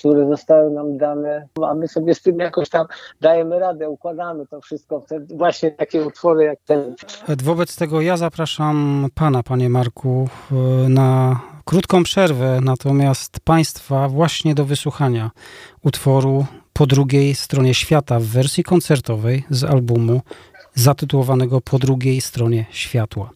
które 0.00 0.28
zostały 0.28 0.70
nam 0.70 0.98
dane, 0.98 1.48
a 1.68 1.74
my 1.74 1.88
sobie 1.88 2.14
z 2.14 2.22
tym 2.22 2.38
jakoś 2.38 2.68
tam 2.68 2.86
dajemy 3.20 3.58
radę, 3.58 3.88
układamy 3.88 4.46
to 4.46 4.60
wszystko 4.60 5.00
w 5.00 5.06
te 5.06 5.20
właśnie 5.20 5.70
takie 5.70 6.06
utwory 6.06 6.44
jak 6.44 6.58
ten. 6.66 6.94
Wobec 7.42 7.76
tego 7.76 8.00
ja 8.00 8.16
zapraszam 8.16 9.06
Pana, 9.14 9.42
Panie 9.42 9.68
Marku, 9.68 10.28
y, 10.86 10.88
na 10.88 11.40
krótką 11.64 12.02
przerwę, 12.02 12.60
natomiast 12.62 13.40
Państwa 13.44 14.08
właśnie 14.08 14.54
do 14.54 14.64
wysłuchania 14.64 15.30
utworu 15.82 16.46
po 16.72 16.86
drugiej 16.86 17.34
stronie 17.34 17.74
świata 17.74 18.20
w 18.20 18.24
wersji 18.24 18.64
koncertowej 18.64 19.44
z 19.50 19.64
albumu 19.64 20.20
zatytułowanego 20.74 21.60
Po 21.60 21.78
drugiej 21.78 22.20
stronie 22.20 22.66
światła. 22.70 23.30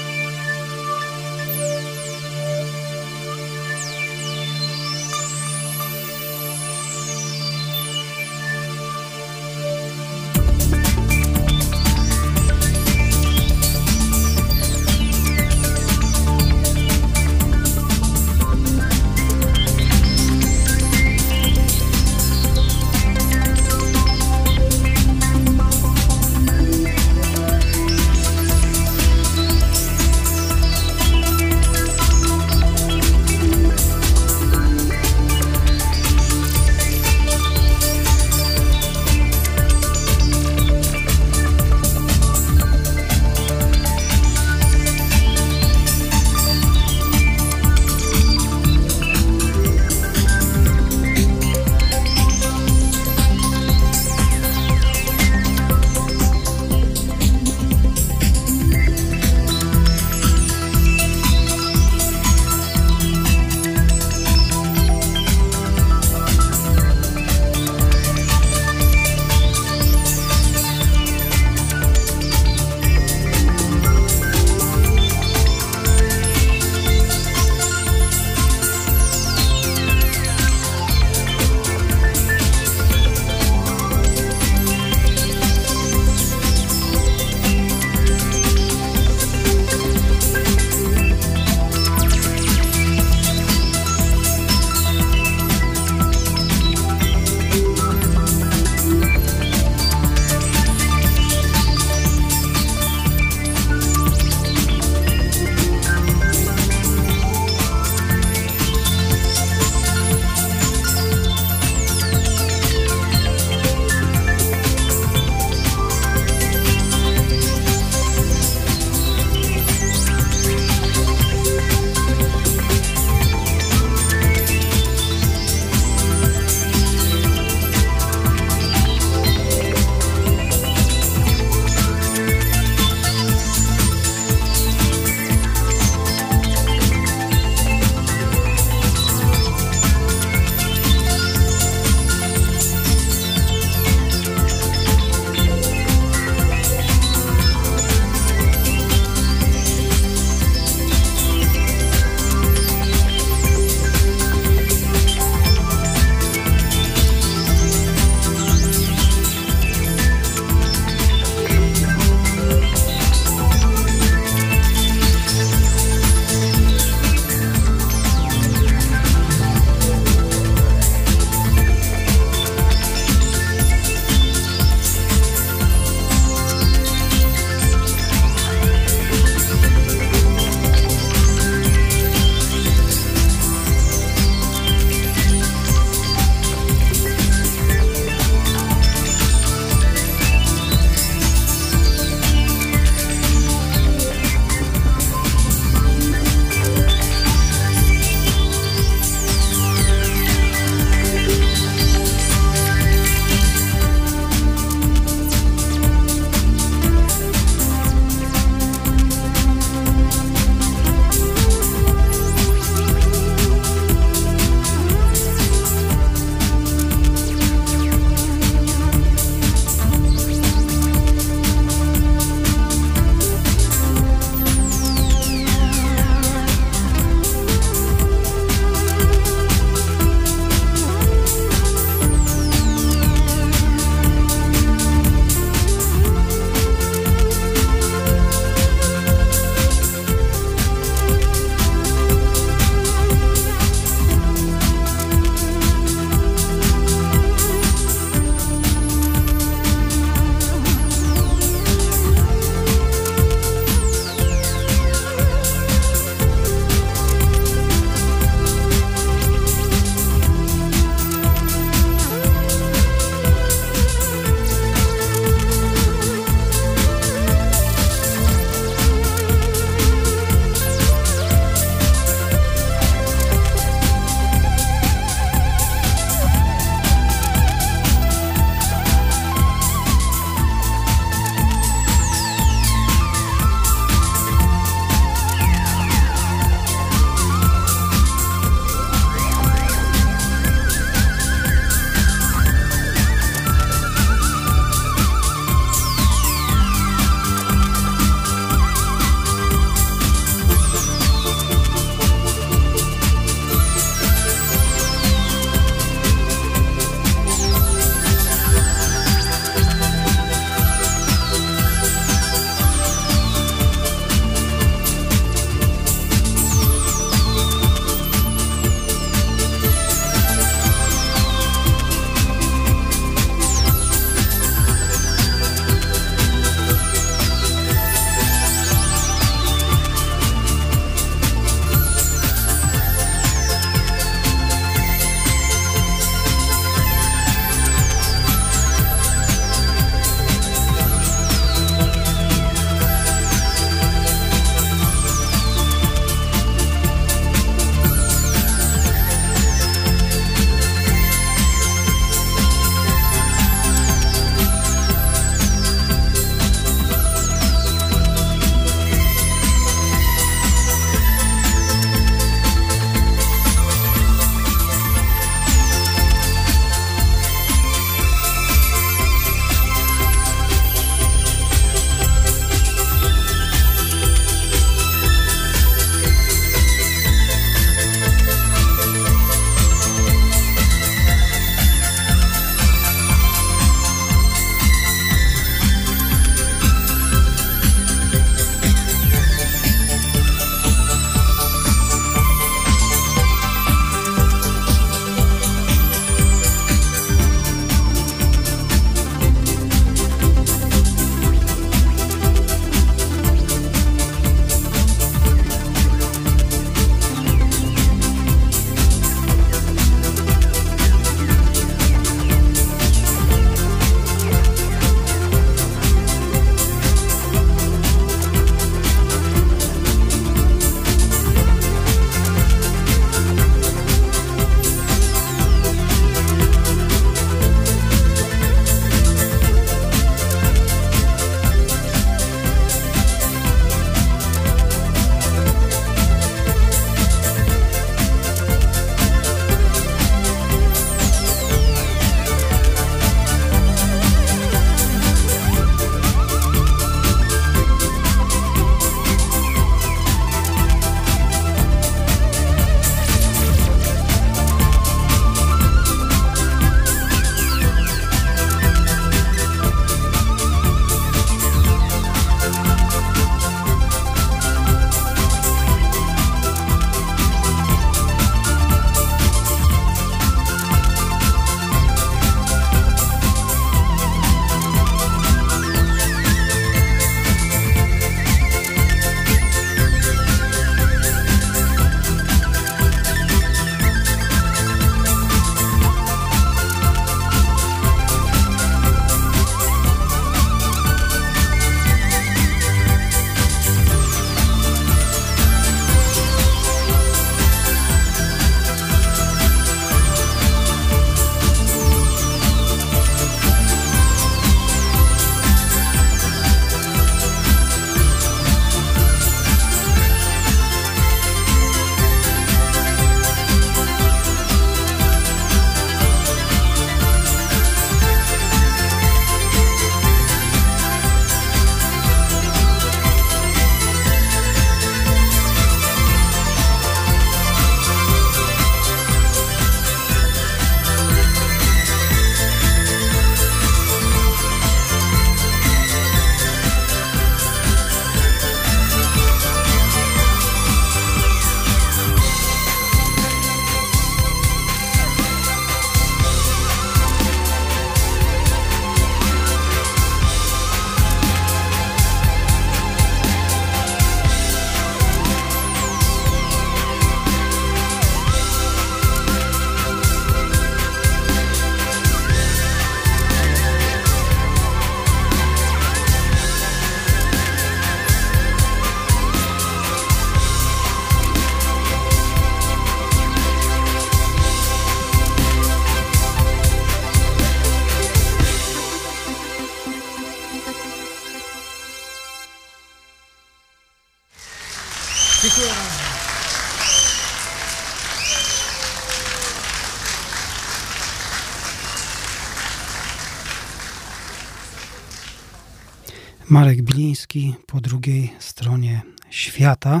Biliński 597.36 597.54
po 597.66 597.80
drugiej 597.80 598.32
stronie 598.38 599.00
świata 599.30 600.00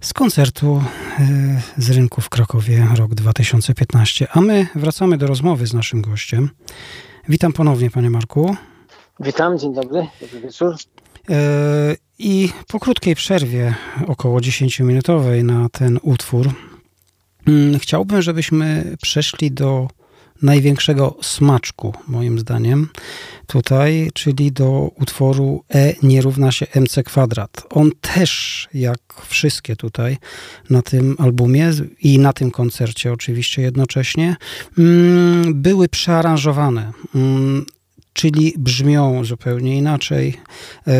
z 0.00 0.12
koncertu 0.12 0.82
e, 1.18 1.60
z 1.76 1.90
rynku 1.90 2.20
w 2.20 2.28
Krakowie 2.28 2.88
rok 2.94 3.14
2015. 3.14 4.28
A 4.32 4.40
my 4.40 4.66
wracamy 4.74 5.18
do 5.18 5.26
rozmowy 5.26 5.66
z 5.66 5.74
naszym 5.74 6.02
gościem. 6.02 6.50
Witam 7.28 7.52
ponownie, 7.52 7.90
panie 7.90 8.10
Marku. 8.10 8.56
Witam, 9.20 9.58
dzień 9.58 9.74
dobry, 9.74 10.06
dobry 10.20 10.40
wieczór. 10.40 10.76
E, 11.30 11.96
I 12.18 12.48
po 12.68 12.80
krótkiej 12.80 13.14
przerwie, 13.14 13.74
około 14.06 14.40
10-minutowej 14.40 15.44
na 15.44 15.68
ten 15.68 15.98
utwór, 16.02 16.50
mm, 17.46 17.78
chciałbym, 17.78 18.22
żebyśmy 18.22 18.96
przeszli 19.02 19.50
do 19.50 19.88
największego 20.42 21.16
smaczku, 21.22 21.94
moim 22.08 22.38
zdaniem, 22.38 22.88
tutaj, 23.46 24.10
czyli 24.14 24.52
do 24.52 24.90
utworu 25.00 25.64
E 25.74 25.94
nie 26.02 26.22
równa 26.22 26.52
się 26.52 26.66
MC 26.74 27.02
kwadrat. 27.02 27.66
On 27.70 27.90
też, 28.00 28.68
jak 28.74 29.00
wszystkie 29.26 29.76
tutaj 29.76 30.16
na 30.70 30.82
tym 30.82 31.16
albumie 31.18 31.70
i 32.02 32.18
na 32.18 32.32
tym 32.32 32.50
koncercie 32.50 33.12
oczywiście 33.12 33.62
jednocześnie, 33.62 34.36
mm, 34.78 35.62
były 35.62 35.88
przearanżowane 35.88 36.92
mm, 37.14 37.66
czyli 38.12 38.54
brzmią 38.58 39.24
zupełnie 39.24 39.76
inaczej. 39.78 40.36
E, 40.86 40.94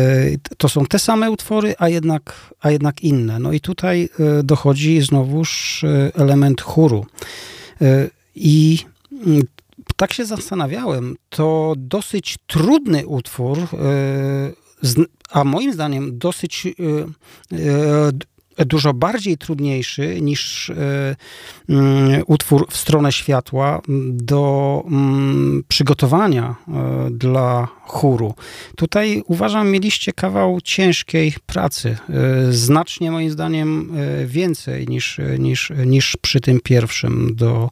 to 0.57 0.69
są 0.69 0.85
te 0.85 0.99
same 0.99 1.31
utwory, 1.31 1.75
a 1.77 1.89
jednak, 1.89 2.53
a 2.61 2.71
jednak 2.71 3.01
inne. 3.01 3.39
No 3.39 3.53
i 3.53 3.59
tutaj 3.59 4.09
e, 4.19 4.43
dochodzi 4.43 5.01
znowuż 5.01 5.83
e, 5.83 6.11
element 6.15 6.61
chóru. 6.61 7.05
I 8.35 8.77
tak 9.95 10.13
się 10.13 10.25
zastanawiałem, 10.25 11.15
to 11.29 11.73
dosyć 11.77 12.37
trudny 12.47 13.07
utwór, 13.07 13.57
a 15.29 15.43
moim 15.43 15.73
zdaniem 15.73 16.17
dosyć 16.17 16.67
dużo 18.57 18.93
bardziej 18.93 19.37
trudniejszy 19.37 20.21
niż 20.21 20.69
e, 20.69 21.15
mm, 21.69 22.23
utwór 22.27 22.67
w 22.69 22.77
stronę 22.77 23.11
światła 23.11 23.81
do 24.07 24.83
mm, 24.87 25.63
przygotowania 25.67 26.55
e, 26.67 27.09
dla 27.11 27.67
chóru. 27.81 28.33
Tutaj 28.75 29.23
uważam, 29.27 29.71
mieliście 29.71 30.13
kawał 30.13 30.61
ciężkiej 30.61 31.33
pracy. 31.45 31.97
E, 32.09 32.53
znacznie 32.53 33.11
moim 33.11 33.31
zdaniem 33.31 33.91
więcej 34.25 34.87
niż, 34.87 35.19
niż, 35.39 35.71
niż 35.85 36.17
przy 36.21 36.41
tym 36.41 36.59
pierwszym 36.63 37.35
do, 37.35 37.69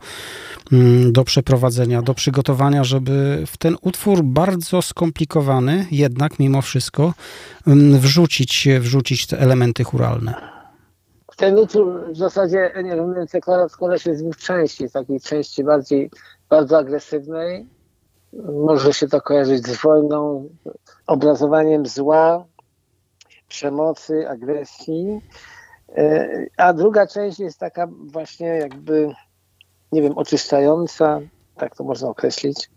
mm, 0.71 1.13
do 1.13 1.23
przeprowadzenia, 1.23 2.01
do 2.01 2.13
przygotowania, 2.13 2.83
żeby 2.83 3.43
w 3.47 3.57
ten 3.57 3.75
utwór 3.81 4.23
bardzo 4.23 4.81
skomplikowany, 4.81 5.87
jednak 5.91 6.39
mimo 6.39 6.61
wszystko 6.61 7.13
wrzucić, 7.99 8.67
wrzucić 8.79 9.27
te 9.27 9.39
elementy 9.39 9.83
churalne. 9.83 10.58
Ten 11.39 11.59
utwór 11.59 12.11
w 12.13 12.17
zasadzie 12.17 12.71
nie 12.83 12.95
wiem, 12.95 13.15
składa 13.69 13.97
się 13.97 14.15
z 14.15 14.23
dwóch 14.23 14.37
części. 14.37 14.89
Takiej 14.89 15.19
części 15.19 15.63
bardziej 15.63 16.11
bardzo 16.49 16.77
agresywnej. 16.77 17.67
Może 18.53 18.93
się 18.93 19.07
to 19.07 19.21
kojarzyć 19.21 19.67
z 19.67 19.81
wojną, 19.81 20.49
obrazowaniem 21.07 21.85
zła, 21.85 22.45
przemocy, 23.47 24.29
agresji. 24.29 25.21
E, 25.97 26.27
a 26.57 26.73
druga 26.73 27.07
część 27.07 27.39
jest 27.39 27.59
taka 27.59 27.87
właśnie 28.05 28.47
jakby, 28.47 29.11
nie 29.91 30.01
wiem, 30.01 30.17
oczyszczająca, 30.17 31.19
tak 31.55 31.75
to 31.75 31.83
można 31.83 32.09
określić. 32.09 32.69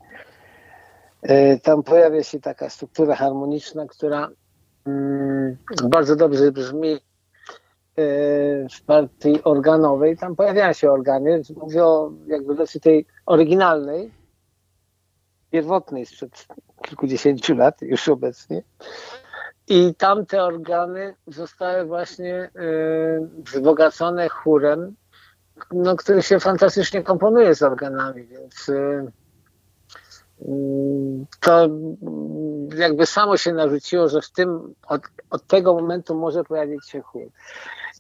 E, 1.23 1.59
tam 1.59 1.83
pojawia 1.83 2.23
się 2.23 2.41
taka 2.41 2.71
struktura 2.71 3.17
harmoniczna, 3.17 3.87
która 3.87 4.29
mm, 4.87 5.57
bardzo 5.89 6.17
dobrze 6.17 6.53
brzmi 6.53 7.01
w 8.77 8.83
partii 8.87 9.45
organowej, 9.45 10.17
tam 10.17 10.37
pojawiają 10.37 10.73
się 10.73 10.91
organy, 10.91 11.43
mówię 11.57 11.85
o 11.85 12.13
jakby 12.27 12.55
wersji 12.55 12.81
tej 12.81 13.07
oryginalnej, 13.27 14.11
pierwotnej 15.51 16.07
sprzed 16.07 16.47
kilkudziesięciu 16.83 17.55
lat, 17.55 17.83
już 17.83 18.09
obecnie. 18.09 18.63
I 19.69 19.95
tam 19.95 20.27
te 20.27 20.43
organy 20.43 21.15
zostały 21.27 21.85
właśnie 21.85 22.35
e, 22.35 22.51
wzbogacone 23.39 24.29
chórem, 24.29 24.97
no, 25.73 25.97
który 25.97 26.23
się 26.23 26.41
fantastycznie 26.41 27.03
komponuje 27.03 27.55
z 27.55 27.63
organami, 27.63 28.27
więc 28.27 28.69
e, 28.69 29.07
mm, 30.49 31.27
to 31.41 31.69
jakby 32.77 33.07
samo 33.07 33.37
się 33.37 33.53
narzuciło, 33.53 34.09
że 34.09 34.21
w 34.21 34.31
tym 34.31 34.75
od, 34.87 35.03
od 35.31 35.47
tego 35.47 35.75
momentu 35.75 36.15
może 36.15 36.45
pojawić 36.45 36.89
się 36.89 37.01
chór. 37.01 37.29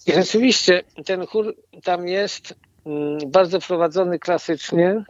I 0.07 0.13
rzeczywiście 0.13 0.83
ten 1.07 1.27
chór 1.27 1.57
tam 1.85 2.09
jest 2.09 2.55
mm, 2.87 3.19
bardzo 3.31 3.59
prowadzony 3.61 4.19
klasycznie 4.19 5.05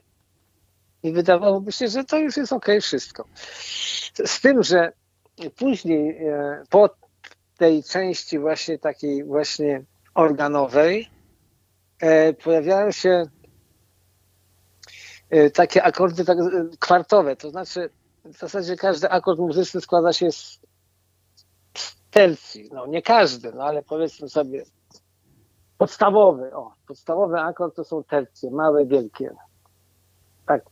i 1.03 1.13
wydawałoby 1.13 1.73
się, 1.73 1.89
że 1.89 2.05
to 2.05 2.19
już 2.19 2.37
jest 2.37 2.53
ok, 2.53 2.67
wszystko. 2.83 3.25
Z 4.27 4.41
tym, 4.41 4.63
że 4.63 4.93
później 5.57 6.27
e, 6.27 6.63
po 6.71 6.91
tej 7.59 7.83
części 7.83 8.39
właśnie 8.39 8.79
takiej 8.79 9.25
właśnie 9.25 9.85
organowej 10.15 11.11
e, 12.01 12.33
pojawiają 12.33 12.93
się 12.93 13.25
e, 15.31 15.51
takie 15.51 15.83
akordy 15.83 16.25
tak, 16.25 16.39
kwartowe, 16.79 17.37
to 17.37 17.51
znaczy 17.51 17.91
w 18.25 18.39
zasadzie 18.39 18.77
każdy 18.77 19.11
akord 19.11 19.39
muzyczny 19.39 19.81
składa 19.81 20.13
się 20.13 20.33
z 20.33 20.61
tercji. 22.11 22.71
No 22.73 22.87
nie 22.87 23.03
każdy, 23.03 23.53
no 23.53 23.65
ale 23.65 23.83
powiedzmy 23.83 24.29
sobie 24.29 24.65
Podstawowy, 25.83 26.55
o, 26.55 26.75
podstawowy 26.87 27.41
akord 27.41 27.77
to 27.77 27.85
są 27.85 28.05
tercje, 28.05 28.51
małe, 28.51 28.87
wielkie. 28.87 29.35
Tak. 30.47 30.63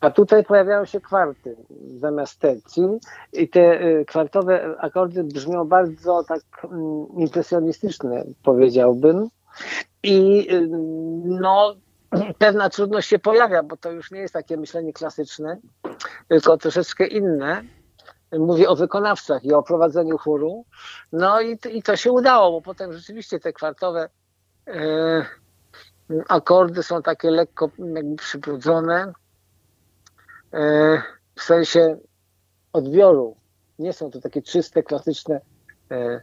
A 0.00 0.10
tutaj 0.10 0.44
pojawiają 0.44 0.84
się 0.84 1.00
kwarty 1.00 1.56
zamiast 1.96 2.40
tercji 2.40 2.84
i 3.32 3.48
te 3.48 3.82
y, 3.82 4.04
kwartowe 4.04 4.74
akordy 4.78 5.24
brzmią 5.24 5.64
bardzo 5.64 6.24
tak 6.24 6.40
mm, 6.64 7.06
impresjonistyczne, 7.16 8.24
powiedziałbym. 8.42 9.28
I 10.02 10.48
y, 10.52 10.68
no, 11.24 11.74
pewna 12.38 12.70
trudność 12.70 13.08
się 13.08 13.18
pojawia, 13.18 13.62
bo 13.62 13.76
to 13.76 13.90
już 13.90 14.10
nie 14.10 14.20
jest 14.20 14.34
takie 14.34 14.56
myślenie 14.56 14.92
klasyczne, 14.92 15.58
tylko 16.28 16.56
troszeczkę 16.56 17.06
inne 17.06 17.62
mówię 18.38 18.68
o 18.68 18.76
wykonawcach 18.76 19.44
i 19.44 19.52
o 19.52 19.62
prowadzeniu 19.62 20.18
chóru. 20.18 20.64
No 21.12 21.40
i, 21.40 21.58
i 21.70 21.82
to 21.82 21.96
się 21.96 22.12
udało, 22.12 22.50
bo 22.50 22.62
potem 22.62 22.92
rzeczywiście 22.92 23.40
te 23.40 23.52
kwartowe 23.52 24.08
e, 24.66 25.26
akordy 26.28 26.82
są 26.82 27.02
takie 27.02 27.30
lekko 27.30 27.70
jakby 27.94 28.16
przybrudzone 28.16 29.12
e, 30.52 31.02
w 31.34 31.42
sensie 31.42 31.98
odbioru. 32.72 33.36
Nie 33.78 33.92
są 33.92 34.10
to 34.10 34.20
takie 34.20 34.42
czyste, 34.42 34.82
klasyczne. 34.82 35.40
E, 35.90 36.20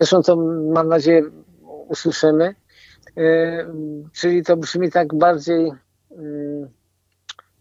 zresztą 0.00 0.22
to 0.22 0.36
mam 0.72 0.88
nadzieję 0.88 1.22
usłyszymy. 1.88 2.54
E, 3.16 3.66
czyli 4.12 4.44
to 4.44 4.56
brzmi 4.56 4.90
tak 4.90 5.14
bardziej 5.14 5.72
mm, 6.10 6.68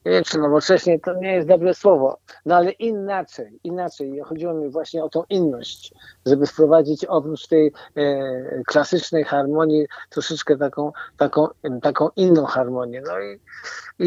nie 0.05 0.11
wiem 0.11 0.23
czy 0.23 0.39
nowocześnie 0.39 0.99
to 0.99 1.13
nie 1.13 1.33
jest 1.33 1.47
dobre 1.47 1.73
słowo, 1.73 2.19
no 2.45 2.55
ale 2.55 2.71
inaczej, 2.71 3.59
inaczej. 3.63 4.19
Chodziło 4.25 4.53
mi 4.53 4.69
właśnie 4.69 5.03
o 5.03 5.09
tą 5.09 5.23
inność, 5.29 5.93
żeby 6.25 6.47
wprowadzić 6.47 7.05
oprócz 7.05 7.47
tej 7.47 7.73
e, 7.95 8.63
klasycznej 8.67 9.23
harmonii 9.23 9.85
troszeczkę 10.09 10.57
taką, 10.57 10.91
taką, 11.17 11.47
taką 11.81 12.09
inną 12.15 12.45
harmonię. 12.45 13.01
No 13.07 13.19
i, 13.19 13.39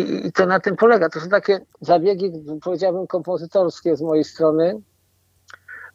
i, 0.01 0.27
i 0.27 0.33
to 0.33 0.47
na 0.47 0.61
tym 0.61 0.77
polega. 0.77 1.09
To 1.09 1.21
są 1.21 1.29
takie 1.29 1.61
zabiegi, 1.81 2.33
powiedziałbym, 2.63 3.07
kompozytorskie 3.07 3.97
z 3.97 4.03
mojej 4.03 4.25
strony. 4.25 4.81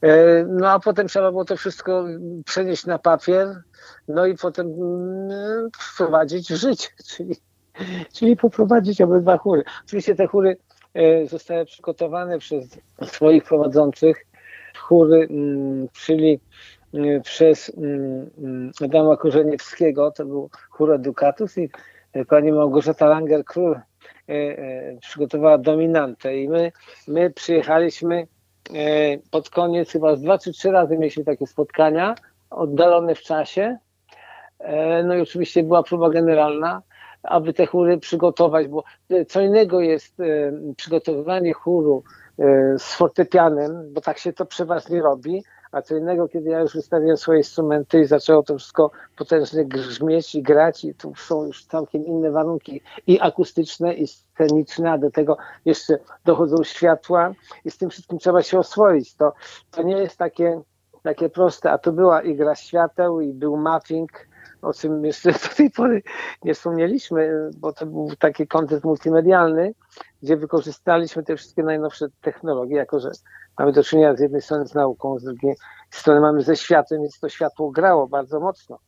E, 0.02 0.44
no 0.44 0.70
a 0.70 0.80
potem 0.80 1.08
trzeba 1.08 1.32
było 1.32 1.46
to 1.46 1.58
wszystko 1.58 2.06
przenieść 2.46 2.86
na 2.86 3.00
papier, 3.00 3.64
no 4.08 4.26
i 4.26 4.36
potem 4.36 4.68
mm, 4.68 5.70
wprowadzić 5.80 6.54
w 6.54 6.56
życie, 6.56 6.90
czyli 7.16 7.36
czyli 8.16 8.38
poprowadzić 8.38 9.02
obydwa 9.02 9.38
chóry. 9.38 9.64
Oczywiście 9.86 10.16
te 10.16 10.28
chóry 10.28 10.58
e, 10.94 11.26
zostały 11.26 11.66
przygotowane 11.66 12.40
przez 12.40 12.80
swoich 13.04 13.44
prowadzących, 13.44 14.26
chóry, 14.78 15.28
mm, 15.30 15.88
czyli 15.94 16.40
e, 16.94 17.22
przez 17.22 17.72
mm, 17.78 18.30
mm, 18.38 18.72
Adama 18.86 19.18
Korzeniewskiego, 19.18 20.12
to 20.12 20.26
był 20.26 20.50
chór 20.70 20.94
Educatus 20.94 21.58
i 21.58 21.70
e, 22.14 22.26
pani 22.26 22.52
Małgorzata 22.52 23.06
Langer-Król 23.06 23.80
przygotowała 25.02 25.58
dominantę 25.58 26.38
i 26.38 26.50
my, 26.50 26.72
my 27.08 27.30
przyjechaliśmy 27.30 28.28
pod 29.32 29.50
koniec, 29.50 29.92
chyba 29.92 30.16
dwa 30.16 30.38
czy 30.38 30.52
trzy 30.52 30.72
razy 30.72 30.98
mieliśmy 30.98 31.24
takie 31.24 31.48
spotkania, 31.48 32.16
oddalone 32.50 33.16
w 33.16 33.22
czasie. 33.22 33.78
No 35.04 35.16
i 35.16 35.22
oczywiście 35.22 35.64
była 35.64 35.84
próba 35.84 36.10
generalna 36.10 36.82
aby 37.24 37.54
te 37.54 37.66
chóry 37.66 37.98
przygotować, 37.98 38.68
bo 38.68 38.84
co 39.28 39.42
innego 39.42 39.80
jest 39.80 40.20
e, 40.20 40.52
przygotowywanie 40.78 41.54
chóru 41.54 42.04
z 42.78 42.94
fortepianem, 42.96 43.94
bo 43.94 44.02
tak 44.02 44.18
się 44.18 44.34
to 44.34 44.46
przeważnie 44.46 45.02
robi, 45.02 45.44
a 45.72 45.82
co 45.82 45.98
innego, 45.98 46.28
kiedy 46.28 46.50
ja 46.50 46.60
już 46.60 46.76
wystawiłem 46.76 47.18
swoje 47.18 47.40
instrumenty 47.40 48.00
i 48.00 48.06
zaczęło 48.06 48.44
to 48.44 48.58
wszystko 48.58 48.92
potężnie 49.18 49.66
grzmieć 49.66 50.36
i 50.36 50.44
grać 50.44 50.86
i 50.86 50.96
tu 50.96 51.16
są 51.16 51.46
już 51.46 51.66
całkiem 51.66 52.06
inne 52.06 52.32
warunki 52.32 52.82
i 53.08 53.20
akustyczne, 53.22 53.94
i 53.94 54.08
sceniczne, 54.08 54.92
a 54.92 54.98
do 54.98 55.12
tego 55.12 55.38
jeszcze 55.66 56.00
dochodzą 56.26 56.64
światła 56.64 57.34
i 57.66 57.72
z 57.72 57.78
tym 57.78 57.90
wszystkim 57.90 58.20
trzeba 58.20 58.44
się 58.44 58.60
oswoić. 58.60 59.16
To, 59.16 59.34
to 59.72 59.84
nie 59.84 59.98
jest 59.98 60.18
takie, 60.18 60.62
takie 61.04 61.30
proste, 61.30 61.72
a 61.72 61.78
tu 61.78 61.94
była 61.94 62.22
i 62.22 62.36
gra 62.36 62.56
świateł 62.56 63.22
i 63.22 63.34
był 63.34 63.58
mapping, 63.58 64.29
o 64.62 64.74
czym 64.74 65.06
jeszcze 65.06 65.32
do 65.32 65.56
tej 65.58 65.72
pory 65.72 66.02
nie 66.44 66.54
wspomnieliśmy, 66.54 67.50
bo 67.58 67.74
to 67.74 67.86
był 67.86 68.10
taki 68.20 68.48
kontent 68.48 68.84
multimedialny, 68.84 69.74
gdzie 70.24 70.38
wykorzystaliśmy 70.38 71.24
te 71.24 71.36
wszystkie 71.36 71.64
najnowsze 71.64 72.08
technologie, 72.22 72.76
jako 72.76 73.00
że 73.00 73.10
mamy 73.60 73.72
do 73.72 73.84
czynienia 73.84 74.16
z 74.16 74.20
jednej 74.20 74.42
strony 74.42 74.68
z 74.68 74.74
nauką, 74.74 75.20
z 75.20 75.24
drugiej 75.24 75.56
strony 75.90 76.22
mamy 76.22 76.42
ze 76.42 76.56
światłem, 76.56 77.02
więc 77.02 77.20
to 77.20 77.30
światło 77.30 77.72
grało 77.72 78.08
bardzo 78.08 78.40
mocno 78.40 78.80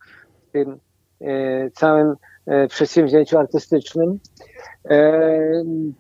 w 0.48 0.52
tym 0.52 0.80
e, 1.22 1.72
całym 1.72 2.16
e, 2.46 2.68
przedsięwzięciu 2.68 3.38
artystycznym. 3.38 4.20
E, 4.90 5.30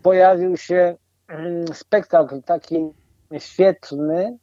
pojawił 0.03 0.57
się 0.57 0.95
mm, 1.28 1.67
spektakl 1.74 2.41
taki 2.41 2.89
świetny, 3.38 4.38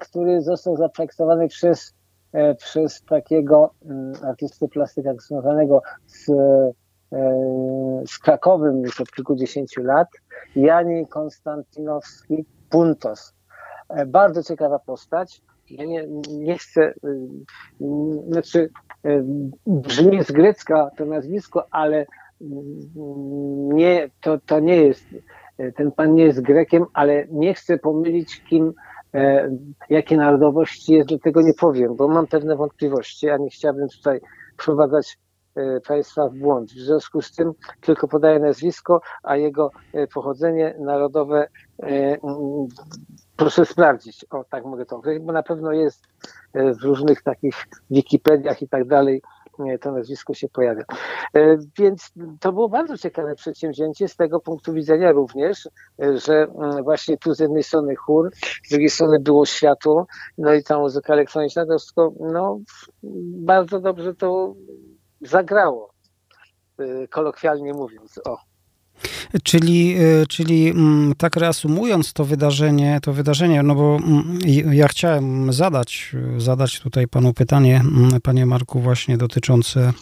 który 0.00 0.42
został 0.42 0.76
zaprojektowany 0.76 1.48
przez, 1.48 1.94
przez 2.58 3.02
takiego 3.02 3.74
mm, 3.84 4.12
artystę 4.22 4.68
plastyka 4.68 5.14
związanego 5.14 5.82
z 6.06 6.30
E, 7.14 8.02
z 8.06 8.18
Krakowem 8.18 8.82
już 8.82 9.00
od 9.00 9.10
kilkudziesięciu 9.10 9.82
lat, 9.82 10.08
Jani 10.56 11.06
Konstantinowski 11.06 12.44
Puntos. 12.70 13.34
E, 13.88 14.06
bardzo 14.06 14.42
ciekawa 14.42 14.78
postać. 14.78 15.42
Ja 15.70 15.84
nie, 15.84 16.06
nie 16.28 16.58
chcę, 16.58 16.82
e, 16.82 16.94
znaczy 18.28 18.70
brzmi 19.66 20.24
z 20.24 20.32
grecka 20.32 20.90
to 20.96 21.04
nazwisko, 21.04 21.66
ale 21.70 22.06
nie, 23.74 24.10
to, 24.20 24.38
to 24.46 24.60
nie 24.60 24.76
jest, 24.76 25.04
ten 25.76 25.92
pan 25.92 26.14
nie 26.14 26.24
jest 26.24 26.40
Grekiem, 26.40 26.84
ale 26.92 27.26
nie 27.30 27.54
chcę 27.54 27.78
pomylić 27.78 28.44
kim, 28.44 28.72
jakie 29.90 30.16
narodowości 30.16 30.92
jest, 30.92 31.08
dlatego 31.08 31.42
nie 31.42 31.54
powiem, 31.54 31.96
bo 31.96 32.08
mam 32.08 32.26
pewne 32.26 32.56
wątpliwości, 32.56 33.30
a 33.30 33.36
nie 33.36 33.50
chciałbym 33.50 33.88
tutaj 33.88 34.20
wprowadzać 34.56 35.18
E, 35.54 35.80
państwa 35.80 36.28
w 36.28 36.34
błąd. 36.34 36.70
W 36.70 36.78
związku 36.78 37.22
z 37.22 37.32
tym 37.32 37.52
tylko 37.80 38.08
podaję 38.08 38.38
nazwisko, 38.38 39.00
a 39.22 39.36
jego 39.36 39.70
e, 39.92 40.06
pochodzenie 40.06 40.74
narodowe 40.78 41.48
e, 41.82 41.86
mm, 41.86 42.20
proszę 43.36 43.66
sprawdzić. 43.66 44.26
O, 44.30 44.44
tak 44.44 44.64
mogę 44.64 44.86
to 44.86 44.96
określić, 44.96 45.26
bo 45.26 45.32
na 45.32 45.42
pewno 45.42 45.72
jest 45.72 46.04
w 46.54 46.82
różnych 46.82 47.22
takich 47.22 47.66
Wikipediach 47.90 48.62
i 48.62 48.68
tak 48.68 48.86
dalej 48.86 49.22
to 49.80 49.92
nazwisko 49.92 50.34
się 50.34 50.48
pojawia. 50.48 50.84
Więc 51.78 52.12
to 52.40 52.52
było 52.52 52.68
bardzo 52.68 52.98
ciekawe 52.98 53.34
przedsięwzięcie 53.34 54.08
z 54.08 54.16
tego 54.16 54.40
punktu 54.40 54.72
widzenia 54.72 55.12
również, 55.12 55.68
że 55.98 56.34
mm, 56.42 56.84
właśnie 56.84 57.16
tu 57.16 57.34
z 57.34 57.40
jednej 57.40 57.62
strony 57.62 57.96
chór, 57.96 58.30
z 58.66 58.70
drugiej 58.70 58.90
strony 58.90 59.20
było 59.20 59.46
światło, 59.46 60.06
no 60.38 60.54
i 60.54 60.62
ta 60.62 60.78
muzyka 60.78 61.12
elektroniczna, 61.12 61.66
to 61.66 61.78
wszystko, 61.78 62.12
no 62.20 62.60
bardzo 63.36 63.80
dobrze 63.80 64.14
to 64.14 64.54
zagrało, 65.20 65.94
y, 66.80 67.08
kolokwialnie 67.08 67.72
mówiąc. 67.72 68.20
O. 68.26 68.53
Czyli, 69.42 69.96
y, 70.00 70.26
czyli 70.26 70.68
mm, 70.68 71.14
tak 71.18 71.36
reasumując 71.36 72.12
to 72.12 72.24
wydarzenie, 72.24 72.98
to 73.02 73.12
wydarzenie, 73.12 73.62
no 73.62 73.74
bo 73.74 73.96
mm, 73.96 74.38
ja 74.72 74.88
chciałem 74.88 75.52
zadać, 75.52 76.12
zadać 76.38 76.80
tutaj 76.80 77.08
panu 77.08 77.34
pytanie, 77.34 77.76
mm, 77.76 78.20
panie 78.20 78.46
Marku, 78.46 78.80
właśnie 78.80 79.18
dotyczące 79.18 79.92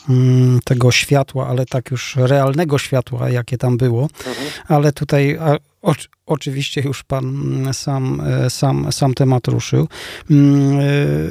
tego 0.65 0.93
światła, 0.93 1.49
ale 1.49 1.67
tak 1.67 1.91
już 1.91 2.17
realnego 2.17 2.79
światła, 2.79 3.31
jakie 3.31 3.59
tam 3.59 3.77
było, 3.77 4.03
mhm. 4.03 4.51
ale 4.69 4.93
tutaj 4.93 5.39
o, 5.83 5.95
oczywiście 6.27 6.81
już 6.81 7.03
pan 7.03 7.69
sam, 7.73 8.23
sam, 8.49 8.93
sam 8.93 9.15
temat 9.15 9.49
ruszył. 9.49 9.89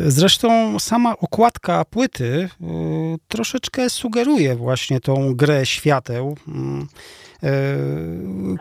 Zresztą 0.05 0.80
sama 0.80 1.18
okładka 1.18 1.86
płyty 1.86 2.26
y, 2.26 2.49
troszeczkę 3.28 3.89
sugeruje 3.89 4.55
właśnie 4.55 4.99
tą 4.99 5.34
grę 5.34 5.66
świateł. 5.66 6.38
E, 7.44 7.78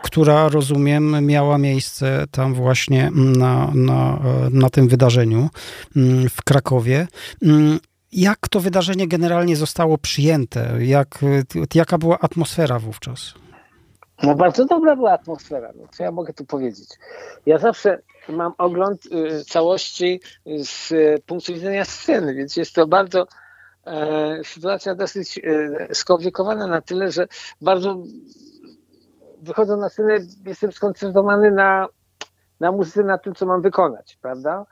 która 0.03 0.49
rozumiem 0.49 1.25
miała 1.25 1.57
miejsce 1.57 2.25
tam 2.31 2.53
właśnie 2.53 3.11
na, 3.13 3.71
na, 3.73 4.19
na 4.51 4.69
tym 4.69 4.87
wydarzeniu 4.87 5.49
mm, 5.95 6.29
w 6.29 6.43
Krakowie. 6.43 7.07
Mm, 7.43 7.79
jak 8.11 8.47
to 8.49 8.59
wydarzenie 8.59 9.07
generalnie 9.07 9.55
zostało 9.55 9.97
przyjęte? 9.97 10.69
Jak, 10.79 11.19
jaka 11.75 11.97
była 11.97 12.19
atmosfera 12.19 12.79
wówczas? 12.79 13.33
No 14.23 14.35
bardzo 14.35 14.65
dobra 14.65 14.95
była 14.95 15.11
atmosfera, 15.11 15.71
no, 15.75 15.87
co 15.91 16.03
ja 16.03 16.11
mogę 16.11 16.33
tu 16.33 16.45
powiedzieć. 16.45 16.89
Ja 17.45 17.57
zawsze 17.57 18.01
mam 18.29 18.53
ogląd 18.57 19.05
y, 19.05 19.45
całości 19.45 20.21
z 20.63 20.91
y, 20.91 21.21
punktu 21.25 21.53
widzenia 21.53 21.85
sceny, 21.85 22.33
więc 22.33 22.57
jest 22.57 22.75
to 22.75 22.87
bardzo 22.87 23.27
e, 23.85 24.43
sytuacja 24.43 24.95
dosyć 24.95 25.37
e, 25.37 25.95
skomplikowana 25.95 26.67
na 26.67 26.81
tyle, 26.81 27.11
że 27.11 27.27
bardzo 27.61 28.03
wychodzą 29.41 29.77
na 29.77 29.89
scenę, 29.89 30.17
jestem 30.45 30.71
skoncentrowany 30.71 31.51
na, 31.51 31.87
na 32.59 32.71
muzyce, 32.71 33.03
na 33.03 33.17
tym, 33.17 33.35
co 33.35 33.45
mam 33.45 33.61
wykonać, 33.61 34.17
prawda? 34.21 34.65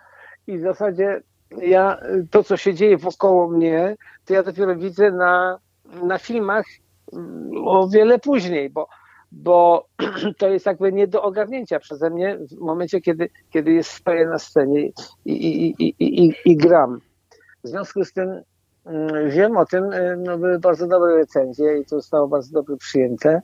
I 0.47 0.57
w 0.57 0.61
zasadzie 0.61 1.21
ja, 1.57 1.99
to, 2.31 2.43
co 2.43 2.57
się 2.57 2.73
dzieje 2.73 2.97
wokoło 2.97 3.47
mnie, 3.47 3.95
to 4.25 4.33
ja 4.33 4.43
dopiero 4.43 4.75
widzę 4.75 5.11
na, 5.11 5.59
na 6.03 6.17
filmach 6.17 6.65
mm, 7.13 7.51
o 7.65 7.87
wiele 7.87 8.19
później, 8.19 8.69
bo, 8.69 8.87
bo 9.31 9.85
to 10.39 10.47
jest 10.49 10.65
jakby 10.65 10.93
nie 10.93 11.07
do 11.07 11.21
ogarnięcia 11.21 11.79
przeze 11.79 12.09
mnie 12.09 12.37
w 12.51 12.59
momencie, 12.59 13.01
kiedy, 13.01 13.29
kiedy 13.49 13.71
jest 13.71 13.91
stoję 13.91 14.27
na 14.27 14.39
scenie 14.39 14.81
i, 14.81 14.91
i, 15.25 15.75
i, 15.83 15.95
i, 15.99 16.25
i, 16.25 16.33
i 16.45 16.57
gram. 16.57 17.01
W 17.63 17.67
związku 17.67 18.03
z 18.05 18.13
tym 18.13 18.41
mm, 18.85 19.29
wiem 19.29 19.57
o 19.57 19.65
tym, 19.65 19.93
y, 19.93 20.17
no 20.17 20.37
były 20.37 20.59
bardzo 20.59 20.87
dobre 20.87 21.15
recenzje 21.15 21.79
i 21.79 21.85
to 21.85 21.95
zostało 21.95 22.27
bardzo 22.27 22.53
dobrze 22.53 22.77
przyjęte. 22.77 23.41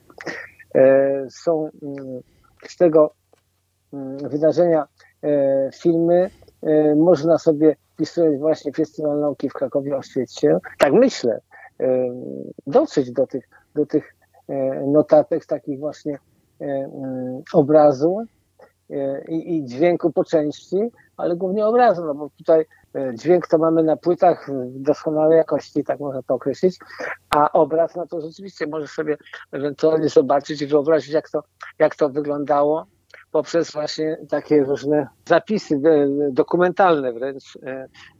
E, 0.75 1.27
są 1.29 1.69
mm, 1.83 2.21
z 2.67 2.77
tego 2.77 3.13
mm, 3.93 4.17
wydarzenia 4.17 4.87
e, 5.23 5.69
filmy. 5.73 6.29
E, 6.63 6.95
można 6.95 7.37
sobie 7.37 7.75
wpisując 7.93 8.39
właśnie 8.39 8.73
Festiwal 8.73 9.19
Nauki 9.19 9.49
w 9.49 9.53
Krakowie 9.53 9.97
oświecie, 9.97 10.57
tak 10.79 10.93
myślę, 10.93 11.39
dotrzeć 12.67 13.11
do 13.11 13.27
tych, 13.27 13.49
do 13.75 13.85
tych 13.85 14.15
notatek, 14.87 15.45
takich 15.45 15.79
właśnie 15.79 16.17
mm, 16.59 17.41
obrazu 17.53 18.17
i, 19.29 19.57
i 19.57 19.65
dźwięku 19.65 20.11
po 20.11 20.23
części, 20.23 20.77
ale 21.17 21.35
głównie 21.35 21.65
obrazu, 21.65 22.05
no 22.05 22.15
bo 22.15 22.29
tutaj 22.37 22.65
dźwięk 23.13 23.47
to 23.47 23.57
mamy 23.57 23.83
na 23.83 23.97
płytach 23.97 24.49
w 24.49 24.79
doskonałej 24.81 25.37
jakości, 25.37 25.83
tak 25.83 25.99
można 25.99 26.23
to 26.23 26.33
określić, 26.33 26.79
a 27.29 27.51
obraz, 27.51 27.95
no 27.95 28.07
to 28.07 28.21
rzeczywiście 28.21 28.67
możesz 28.67 28.91
sobie 28.91 29.17
ewentualnie 29.51 30.09
zobaczyć 30.09 30.61
i 30.61 30.67
wyobrazić, 30.67 31.13
jak 31.13 31.29
to, 31.29 31.43
jak 31.79 31.95
to 31.95 32.09
wyglądało 32.09 32.85
poprzez 33.35 33.71
właśnie 33.71 34.17
takie 34.29 34.63
różne 34.63 35.07
zapisy 35.25 35.75
e, 35.75 36.07
dokumentalne 36.31 37.13
wręcz 37.13 37.43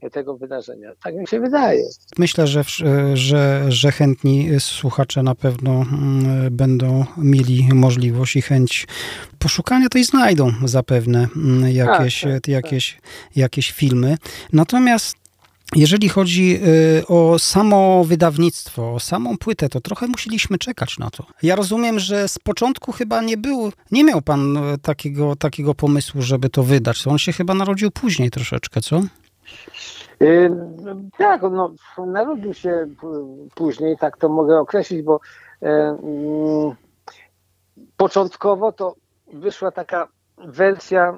e, 0.02 0.10
tego 0.10 0.38
wydarzenia. 0.38 0.92
Tak 1.04 1.16
mi 1.16 1.28
się 1.28 1.40
wydaje. 1.40 1.84
Myślę, 2.18 2.48
że, 2.48 2.64
że, 3.14 3.66
że 3.68 3.92
chętni 3.92 4.50
słuchacze 4.60 5.24
na 5.24 5.36
pewno 5.36 5.72
mm, 5.72 6.56
będą 6.56 7.06
mieli 7.18 7.70
możliwość 7.74 8.36
i 8.36 8.42
chęć 8.42 8.88
poszukania, 9.40 9.90
to 9.90 9.98
i 9.98 10.04
znajdą 10.04 10.52
zapewne 10.66 11.28
mm, 11.36 11.72
jakieś, 11.72 12.22
tak, 12.22 12.32
tak, 12.32 12.48
jakieś, 12.48 12.94
tak. 12.94 13.36
jakieś 13.36 13.72
filmy. 13.72 14.18
Natomiast 14.54 15.25
jeżeli 15.76 16.10
chodzi 16.10 16.60
y, 17.00 17.08
o 17.08 17.40
samo 17.40 18.04
wydawnictwo, 18.04 18.94
o 18.94 19.00
samą 19.00 19.38
płytę, 19.38 19.70
to 19.70 19.82
trochę 19.82 20.08
musieliśmy 20.08 20.58
czekać 20.58 20.98
na 21.00 21.10
to. 21.10 21.26
Ja 21.44 21.56
rozumiem, 21.56 22.00
że 22.00 22.28
z 22.28 22.40
początku 22.40 22.92
chyba 22.92 23.22
nie 23.22 23.38
był, 23.38 23.72
nie 23.92 24.04
miał 24.04 24.22
pan 24.22 24.58
y, 24.58 24.78
takiego, 24.78 25.36
takiego 25.36 25.76
pomysłu, 25.76 26.22
żeby 26.22 26.50
to 26.50 26.64
wydać. 26.64 27.08
On 27.08 27.18
się 27.18 27.32
chyba 27.32 27.54
narodził 27.54 27.92
później 27.92 28.32
troszeczkę, 28.32 28.82
co? 28.82 29.02
Yy, 30.20 30.52
tak, 31.18 31.42
no, 31.42 31.74
narodził 32.08 32.54
się 32.54 32.88
później, 33.56 33.98
tak 33.98 34.18
to 34.18 34.30
mogę 34.30 34.60
określić, 34.60 35.02
bo 35.02 35.20
yy, 35.62 35.70
yy, 35.70 36.76
początkowo 37.98 38.72
to 38.72 38.96
wyszła 39.34 39.72
taka 39.72 40.08
wersja 40.38 41.18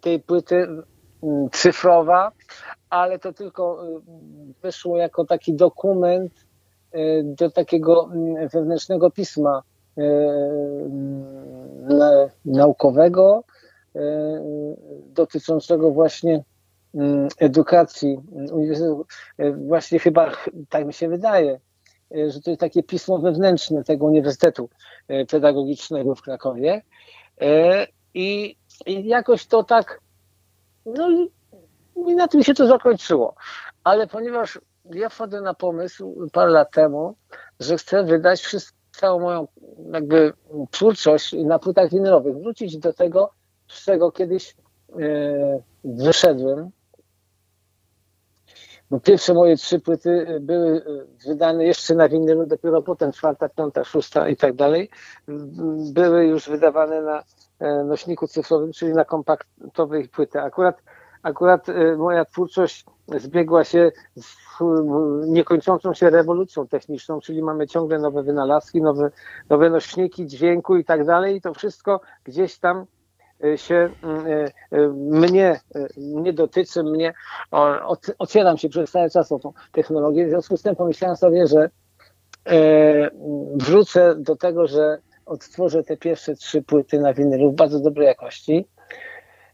tej 0.00 0.20
płyty 0.20 0.68
cyfrowa, 1.52 2.32
ale 2.92 3.18
to 3.18 3.32
tylko 3.32 3.86
y, 3.86 4.00
wyszło 4.62 4.98
jako 4.98 5.24
taki 5.24 5.54
dokument 5.54 6.46
y, 6.94 7.22
do 7.24 7.50
takiego 7.50 8.10
mm, 8.12 8.48
wewnętrznego 8.48 9.10
pisma 9.10 9.62
naukowego 12.44 13.44
dotyczącego 15.06 15.90
właśnie 15.90 16.44
mm, 16.94 17.28
edukacji. 17.38 18.20
Właśnie 19.66 19.98
chyba, 19.98 20.32
tak 20.68 20.86
mi 20.86 20.92
się 20.92 21.08
wydaje, 21.08 21.60
że 22.10 22.40
to 22.40 22.50
jest 22.50 22.60
takie 22.60 22.82
pismo 22.82 23.18
wewnętrzne 23.18 23.84
tego 23.84 24.06
Uniwersytetu 24.06 24.68
Pedagogicznego 25.30 26.14
w 26.14 26.22
Krakowie. 26.22 26.82
I, 28.14 28.56
i 28.86 29.06
jakoś 29.06 29.46
to 29.46 29.64
tak, 29.64 30.00
no 30.86 31.08
i, 31.96 32.14
na 32.14 32.28
tym 32.28 32.42
się 32.42 32.54
to 32.54 32.66
zakończyło. 32.66 33.34
Ale 33.84 34.06
ponieważ 34.06 34.60
ja 34.84 35.08
wchodzę 35.08 35.40
na 35.40 35.54
pomysł 35.54 36.28
parę 36.32 36.50
lat 36.50 36.70
temu, 36.70 37.16
że 37.60 37.76
chcę 37.76 38.04
wydać 38.04 38.40
wszystko, 38.40 38.82
całą 38.92 39.20
moją 39.20 39.48
jakby 39.92 40.32
twórczość 40.70 41.32
na 41.32 41.58
płytach 41.58 41.90
winylowych, 41.90 42.36
wrócić 42.36 42.78
do 42.78 42.92
tego, 42.92 43.30
z 43.68 43.84
czego 43.84 44.12
kiedyś 44.12 44.56
e, 45.00 45.62
wyszedłem. 45.84 46.70
Bo 48.90 49.00
pierwsze 49.00 49.34
moje 49.34 49.56
trzy 49.56 49.80
płyty 49.80 50.38
były 50.40 50.84
wydane 51.26 51.64
jeszcze 51.64 51.94
na 51.94 52.08
winylu, 52.08 52.46
dopiero 52.46 52.82
potem 52.82 53.12
czwarta, 53.12 53.48
piąta, 53.48 53.84
szósta 53.84 54.28
i 54.28 54.36
tak 54.36 54.54
dalej 54.54 54.90
były 55.92 56.26
już 56.26 56.48
wydawane 56.48 57.02
na 57.02 57.22
e, 57.58 57.84
nośniku 57.84 58.28
cyfrowym, 58.28 58.72
czyli 58.72 58.92
na 58.92 59.04
kompaktowej 59.04 60.08
płyty. 60.08 60.40
Akurat, 60.40 60.82
akurat 61.22 61.68
e, 61.68 61.96
moja 61.96 62.24
twórczość 62.24 62.84
zbiegła 63.08 63.64
się 63.64 63.92
z 64.16 64.36
niekończącą 65.26 65.94
się 65.94 66.10
rewolucją 66.10 66.68
techniczną, 66.68 67.20
czyli 67.20 67.42
mamy 67.42 67.66
ciągle 67.66 67.98
nowe 67.98 68.22
wynalazki, 68.22 68.82
nowe, 68.82 69.10
nowe 69.50 69.70
nośniki 69.70 70.26
dźwięku 70.26 70.76
i 70.76 70.84
tak 70.84 71.06
dalej. 71.06 71.36
I 71.36 71.40
to 71.40 71.54
wszystko 71.54 72.00
gdzieś 72.24 72.58
tam 72.58 72.86
e, 73.44 73.58
się 73.58 73.88
mm, 74.02 74.26
e, 74.72 74.88
mnie, 74.88 75.60
nie 75.96 76.32
dotyczy, 76.32 76.82
mnie 76.82 77.14
ocieram 78.18 78.58
się 78.58 78.68
przez 78.68 78.90
cały 78.90 79.10
czas 79.10 79.32
o 79.32 79.38
tą 79.38 79.52
technologię, 79.72 80.26
w 80.26 80.30
związku 80.30 80.56
z 80.56 80.62
tym 80.62 80.76
pomyślałem 80.76 81.16
sobie, 81.16 81.46
że 81.46 81.70
wrócę 83.54 84.14
do 84.16 84.36
tego, 84.36 84.66
że 84.66 84.98
odtworzę 85.26 85.82
te 85.82 85.96
pierwsze 85.96 86.34
trzy 86.34 86.62
płyty 86.62 87.00
na 87.00 87.14
winylu 87.14 87.52
w 87.52 87.54
bardzo 87.54 87.80
dobrej 87.80 88.06
jakości 88.06 88.66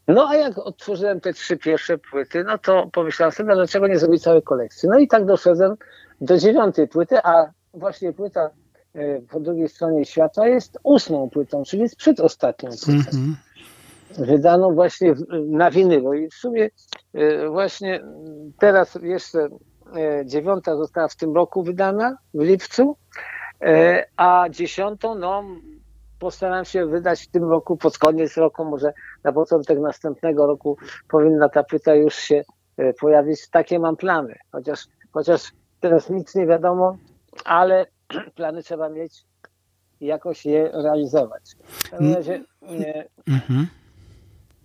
no 0.08 0.28
a 0.28 0.36
jak 0.36 0.58
otworzyłem 0.58 1.20
te 1.20 1.32
trzy 1.32 1.56
pierwsze 1.56 1.98
płyty, 1.98 2.44
no 2.44 2.58
to 2.58 2.88
pomyślałem 2.92 3.32
sobie, 3.32 3.48
no 3.48 3.54
dlaczego 3.54 3.86
nie 3.86 3.98
zrobić 3.98 4.22
całej 4.22 4.42
kolekcji. 4.42 4.88
No 4.88 4.98
i 4.98 5.08
tak 5.08 5.24
doszedłem 5.24 5.76
do 6.20 6.38
dziewiątej 6.38 6.88
płyty, 6.88 7.16
a 7.24 7.46
właśnie 7.74 8.12
płyta 8.12 8.50
e, 8.94 9.20
po 9.20 9.40
drugiej 9.40 9.68
stronie 9.68 10.04
świata 10.04 10.48
jest 10.48 10.78
ósmą 10.82 11.30
płytą, 11.30 11.62
czyli 11.62 11.82
jest 11.82 11.96
przedostatnią 11.96 12.70
płytą. 12.70 12.92
Mm 12.92 13.04
-hmm. 13.04 14.26
Wydaną 14.26 14.74
właśnie 14.74 15.14
na 15.46 15.70
winylu. 15.70 16.14
I 16.14 16.28
w 16.28 16.34
sumie 16.34 16.70
e, 17.14 17.48
właśnie 17.48 18.00
teraz 18.58 18.98
jeszcze 19.02 19.48
e, 19.96 20.26
dziewiąta 20.26 20.76
została 20.76 21.08
w 21.08 21.16
tym 21.16 21.34
roku 21.34 21.62
wydana, 21.62 22.16
w 22.34 22.40
lipcu, 22.40 22.96
a 24.16 24.46
dziesiątą, 24.50 25.14
no 25.14 25.44
postaram 26.18 26.64
się 26.64 26.86
wydać 26.86 27.22
w 27.22 27.30
tym 27.30 27.50
roku, 27.50 27.76
pod 27.76 27.98
koniec 27.98 28.36
roku, 28.36 28.64
może 28.64 28.92
na 29.24 29.32
początek 29.32 29.78
następnego 29.78 30.46
roku 30.46 30.76
powinna 31.08 31.48
ta 31.48 31.64
płyta 31.64 31.94
już 31.94 32.14
się 32.14 32.42
e, 32.76 32.92
pojawić. 32.92 33.48
Takie 33.50 33.78
mam 33.78 33.96
plany, 33.96 34.38
chociaż, 34.52 34.86
chociaż 35.12 35.52
teraz 35.80 36.10
nic 36.10 36.34
nie 36.34 36.46
wiadomo, 36.46 36.96
ale 37.44 37.86
plany 38.36 38.62
trzeba 38.62 38.88
mieć 38.88 39.24
i 40.00 40.06
jakoś 40.06 40.46
je 40.46 40.70
realizować. 40.72 41.42
W 41.64 41.90
każdym 41.90 42.14
razie 42.14 42.44
nie, 42.62 43.08
mhm. 43.28 43.66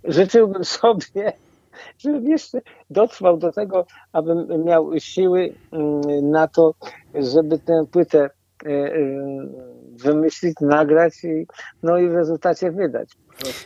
życzyłbym 0.03 0.65
sobie, 0.65 1.33
żebym 2.01 2.27
jeszcze 2.27 2.61
dotrwał 2.89 3.37
do 3.37 3.51
tego, 3.51 3.85
abym 4.11 4.63
miał 4.63 4.99
siły 4.99 5.53
mm, 5.71 6.31
na 6.31 6.47
to, 6.47 6.73
żeby 7.13 7.59
tę 7.59 7.85
płytę 7.91 8.29
wymyślić, 10.03 10.55
nagrać 10.61 11.23
i, 11.23 11.47
no 11.83 11.97
i 11.97 12.09
w 12.09 12.13
rezultacie 12.13 12.71
wydać. 12.71 13.09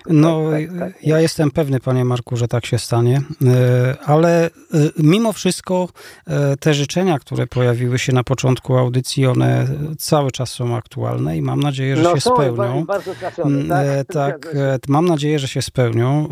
No, 0.05 0.51
tak, 0.51 0.69
tak, 0.69 0.79
tak. 0.79 1.03
ja 1.03 1.19
jestem 1.19 1.51
pewny, 1.51 1.79
panie 1.79 2.05
Marku, 2.05 2.37
że 2.37 2.47
tak 2.47 2.65
się 2.65 2.79
stanie, 2.79 3.21
e, 3.45 3.95
ale 4.05 4.45
e, 4.45 4.49
mimo 4.97 5.33
wszystko 5.33 5.89
e, 6.27 6.57
te 6.57 6.73
życzenia, 6.73 7.19
które 7.19 7.47
pojawiły 7.47 7.99
się 7.99 8.13
na 8.13 8.23
początku 8.23 8.77
audycji, 8.77 9.25
one 9.25 9.67
cały 9.97 10.31
czas 10.31 10.49
są 10.49 10.75
aktualne 10.75 11.37
i 11.37 11.41
mam 11.41 11.59
nadzieję, 11.59 11.95
że 11.95 12.03
no, 12.03 12.15
się 12.15 12.21
spełnią. 12.21 12.85
Bardzo 12.85 13.15
trafione, 13.15 14.05
tak, 14.05 14.55
tak 14.55 14.87
mam 14.87 15.05
nadzieję, 15.05 15.39
że 15.39 15.47
się 15.47 15.61
spełnią. 15.61 16.29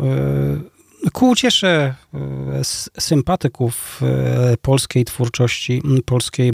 Ku 1.12 1.28
uciesze 1.28 1.94
e, 2.14 2.64
sympatyków 3.00 4.00
e, 4.02 4.56
polskiej 4.56 5.04
twórczości, 5.04 5.82
polskiej 6.04 6.52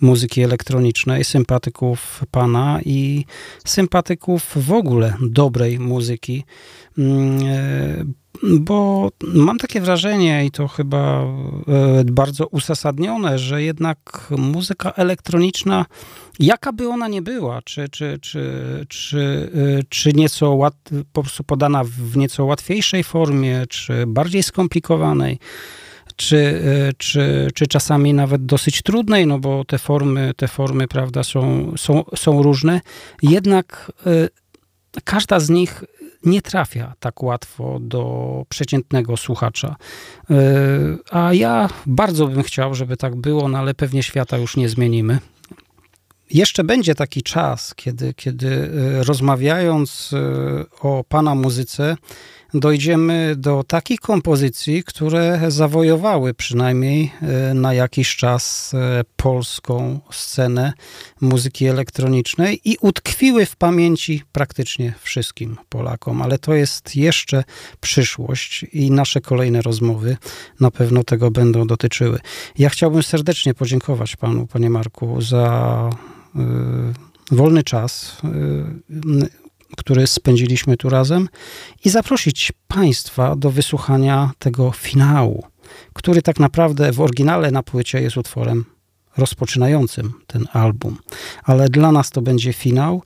muzyki 0.00 0.42
elektronicznej, 0.42 1.24
sympatyków 1.24 2.22
pana 2.30 2.80
i 2.84 3.24
sympatyków 3.66 4.52
w 4.56 4.72
ogóle 4.72 5.14
dobrej 5.20 5.78
muzyki, 5.78 6.44
e, 6.98 8.04
bo 8.42 9.08
mam 9.22 9.58
takie 9.58 9.80
wrażenie, 9.80 10.46
i 10.46 10.50
to 10.50 10.68
chyba 10.68 11.24
bardzo 12.04 12.46
uzasadnione, 12.46 13.38
że 13.38 13.62
jednak 13.62 14.28
muzyka 14.38 14.92
elektroniczna, 14.92 15.86
jaka 16.38 16.72
by 16.72 16.88
ona 16.88 17.08
nie 17.08 17.22
była, 17.22 17.62
czy, 17.62 17.88
czy, 17.88 18.18
czy, 18.22 18.86
czy, 18.88 19.50
e, 19.78 19.82
czy 19.88 20.12
nieco 20.12 20.50
łat, 20.50 20.74
po 21.12 21.22
prostu 21.22 21.44
podana 21.44 21.84
w 21.84 22.16
nieco 22.16 22.44
łatwiejszej 22.44 23.04
formie, 23.04 23.66
czy 23.68 24.06
bardziej 24.06 24.42
skomplikowanej, 24.42 25.38
czy, 26.16 26.62
e, 26.88 26.92
czy, 26.98 27.48
czy 27.54 27.66
czasami 27.66 28.14
nawet 28.14 28.46
dosyć 28.46 28.82
trudnej, 28.82 29.26
no 29.26 29.38
bo 29.38 29.64
te 29.64 29.78
formy, 29.78 30.32
te 30.36 30.48
formy 30.48 30.88
prawda, 30.88 31.22
są, 31.22 31.72
są, 31.76 32.04
są 32.16 32.42
różne, 32.42 32.80
jednak 33.22 33.92
każda 35.04 35.40
z 35.40 35.50
nich 35.50 35.84
nie 36.24 36.42
trafia 36.42 36.94
tak 37.00 37.22
łatwo 37.22 37.78
do 37.80 38.44
przeciętnego 38.48 39.16
słuchacza. 39.16 39.76
A 41.10 41.34
ja 41.34 41.68
bardzo 41.86 42.26
bym 42.26 42.42
chciał, 42.42 42.74
żeby 42.74 42.96
tak 42.96 43.16
było, 43.16 43.48
no 43.48 43.58
ale 43.58 43.74
pewnie 43.74 44.02
świata 44.02 44.38
już 44.38 44.56
nie 44.56 44.68
zmienimy. 44.68 45.18
Jeszcze 46.30 46.64
będzie 46.64 46.94
taki 46.94 47.22
czas, 47.22 47.74
kiedy, 47.74 48.14
kiedy 48.14 48.70
e, 49.00 49.04
rozmawiając 49.04 50.10
e, 50.12 50.80
o 50.80 51.04
pana 51.08 51.34
muzyce, 51.34 51.96
dojdziemy 52.54 53.34
do 53.36 53.64
takich 53.64 54.00
kompozycji, 54.00 54.84
które 54.84 55.40
zawojowały 55.48 56.34
przynajmniej 56.34 57.12
e, 57.22 57.54
na 57.54 57.74
jakiś 57.74 58.16
czas 58.16 58.72
e, 58.74 59.04
polską 59.16 60.00
scenę 60.10 60.72
muzyki 61.20 61.66
elektronicznej 61.66 62.60
i 62.64 62.76
utkwiły 62.80 63.46
w 63.46 63.56
pamięci 63.56 64.22
praktycznie 64.32 64.94
wszystkim 65.00 65.56
Polakom. 65.68 66.22
Ale 66.22 66.38
to 66.38 66.54
jest 66.54 66.96
jeszcze 66.96 67.44
przyszłość 67.80 68.66
i 68.72 68.90
nasze 68.90 69.20
kolejne 69.20 69.62
rozmowy 69.62 70.16
na 70.60 70.70
pewno 70.70 71.04
tego 71.04 71.30
będą 71.30 71.66
dotyczyły. 71.66 72.18
Ja 72.58 72.68
chciałbym 72.68 73.02
serdecznie 73.02 73.54
podziękować 73.54 74.16
panu, 74.16 74.46
panie 74.46 74.70
Marku, 74.70 75.20
za 75.20 75.90
y, 77.30 77.34
wolny 77.36 77.62
czas. 77.62 78.16
Który 79.76 80.06
spędziliśmy 80.06 80.76
tu 80.76 80.88
razem 80.88 81.28
i 81.84 81.90
zaprosić 81.90 82.52
Państwa 82.68 83.36
do 83.36 83.50
wysłuchania 83.50 84.30
tego 84.38 84.72
finału, 84.72 85.44
który 85.92 86.22
tak 86.22 86.40
naprawdę 86.40 86.92
w 86.92 87.00
oryginale 87.00 87.50
na 87.50 87.62
płycie 87.62 88.00
jest 88.00 88.16
utworem 88.16 88.73
rozpoczynającym 89.16 90.12
ten 90.26 90.46
album. 90.52 90.98
Ale 91.44 91.68
dla 91.68 91.92
nas 91.92 92.10
to 92.10 92.22
będzie 92.22 92.52
finał. 92.52 93.02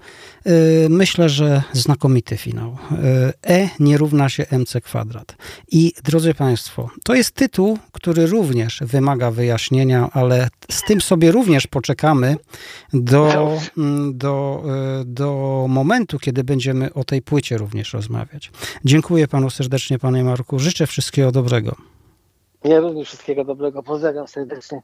Y, 0.47 0.87
myślę, 0.91 1.29
że 1.29 1.63
znakomity 1.73 2.37
finał. 2.37 2.77
Y, 2.93 3.53
e 3.53 3.69
nie 3.81 3.99
równa 3.99 4.29
się 4.29 4.47
mc 4.51 4.81
kwadrat. 4.81 5.37
I 5.73 5.93
drodzy 6.05 6.35
Państwo, 6.35 6.91
to 7.05 7.15
jest 7.15 7.31
tytuł, 7.31 7.79
który 7.93 8.27
również 8.27 8.81
wymaga 8.81 9.31
wyjaśnienia, 9.31 10.11
ale 10.13 10.49
z 10.71 10.83
tym 10.83 11.01
sobie 11.01 11.33
również 11.33 11.67
poczekamy 11.67 12.37
do, 12.93 13.53
mm, 13.79 14.19
do, 14.19 14.65
y, 15.01 15.05
do 15.05 15.67
momentu, 15.69 16.19
kiedy 16.19 16.45
będziemy 16.45 16.95
o 16.95 17.05
tej 17.05 17.23
płycie 17.23 17.59
również 17.59 17.93
rozmawiać. 17.93 18.51
Dziękuję 18.85 19.29
Panu 19.29 19.51
serdecznie, 19.51 19.99
Panie 19.99 20.25
Marku. 20.25 20.59
Życzę 20.59 20.87
wszystkiego 20.87 21.33
dobrego. 21.33 21.77
Ja 22.65 22.81
również 22.81 23.09
wszystkiego 23.09 23.45
dobrego. 23.45 23.83
Pozdrawiam 23.83 24.29
serdecznie. 24.29 24.83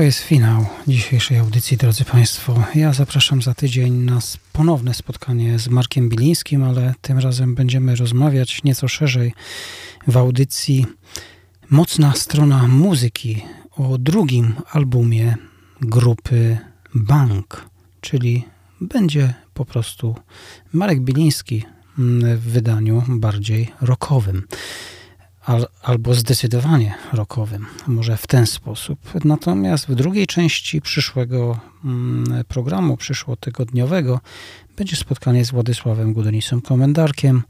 To 0.00 0.04
jest 0.04 0.18
finał 0.18 0.66
dzisiejszej 0.88 1.38
audycji, 1.38 1.76
drodzy 1.76 2.04
Państwo. 2.04 2.64
Ja 2.74 2.92
zapraszam 2.92 3.42
za 3.42 3.54
tydzień 3.54 3.92
na 3.92 4.18
ponowne 4.52 4.94
spotkanie 4.94 5.58
z 5.58 5.68
Markiem 5.68 6.08
Bilińskim, 6.08 6.62
ale 6.62 6.94
tym 7.00 7.18
razem 7.18 7.54
będziemy 7.54 7.96
rozmawiać 7.96 8.64
nieco 8.64 8.88
szerzej 8.88 9.32
w 10.06 10.16
audycji 10.16 10.86
Mocna 11.70 12.12
strona 12.14 12.68
muzyki 12.68 13.42
o 13.76 13.98
drugim 13.98 14.54
albumie 14.72 15.36
grupy 15.80 16.58
Bank, 16.94 17.66
czyli 18.00 18.44
będzie 18.80 19.34
po 19.54 19.64
prostu 19.64 20.16
Marek 20.72 21.00
Biliński 21.00 21.64
w 22.36 22.52
wydaniu 22.52 23.02
bardziej 23.08 23.72
rockowym 23.80 24.46
al, 25.50 25.66
albo 25.82 26.14
zdecydowanie 26.14 26.94
rokowym, 27.12 27.66
może 27.86 28.16
w 28.16 28.26
ten 28.26 28.46
sposób. 28.46 28.98
Natomiast 29.24 29.86
w 29.86 29.94
drugiej 29.94 30.26
części 30.26 30.80
przyszłego 30.80 31.58
mm, 31.84 32.44
programu, 32.48 32.96
przyszłotygodniowego, 32.96 34.20
będzie 34.76 34.96
spotkanie 34.96 35.44
z 35.44 35.50
Władysławem 35.50 36.12
Gudonisem 36.12 36.60
Komendarkiem. 36.60 37.42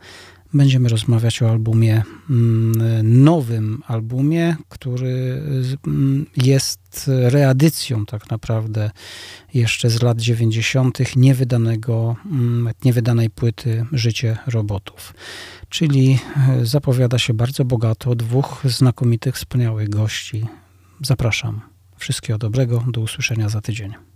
Będziemy 0.54 0.88
rozmawiać 0.88 1.42
o 1.42 1.50
albumie, 1.50 2.02
mm, 2.30 3.22
nowym 3.24 3.82
albumie, 3.86 4.56
który 4.68 5.42
mm, 5.86 6.26
jest 6.36 7.10
reedycją 7.22 8.06
tak 8.06 8.30
naprawdę 8.30 8.90
jeszcze 9.54 9.90
z 9.90 10.02
lat 10.02 10.20
90. 10.20 11.16
niewydanego, 11.16 12.16
niewydanej 12.84 13.30
płyty 13.30 13.86
Życie 13.92 14.38
robotów 14.46 15.14
czyli 15.70 16.18
e, 16.48 16.66
zapowiada 16.66 17.18
się 17.18 17.34
bardzo 17.34 17.64
bogato. 17.64 18.14
Dwóch 18.14 18.62
znakomitych, 18.64 19.34
wspaniałych 19.34 19.88
gości. 19.88 20.46
Zapraszam. 21.02 21.60
Wszystkiego 21.96 22.38
dobrego. 22.38 22.84
Do 22.88 23.00
usłyszenia 23.00 23.48
za 23.48 23.60
tydzień. 23.60 24.09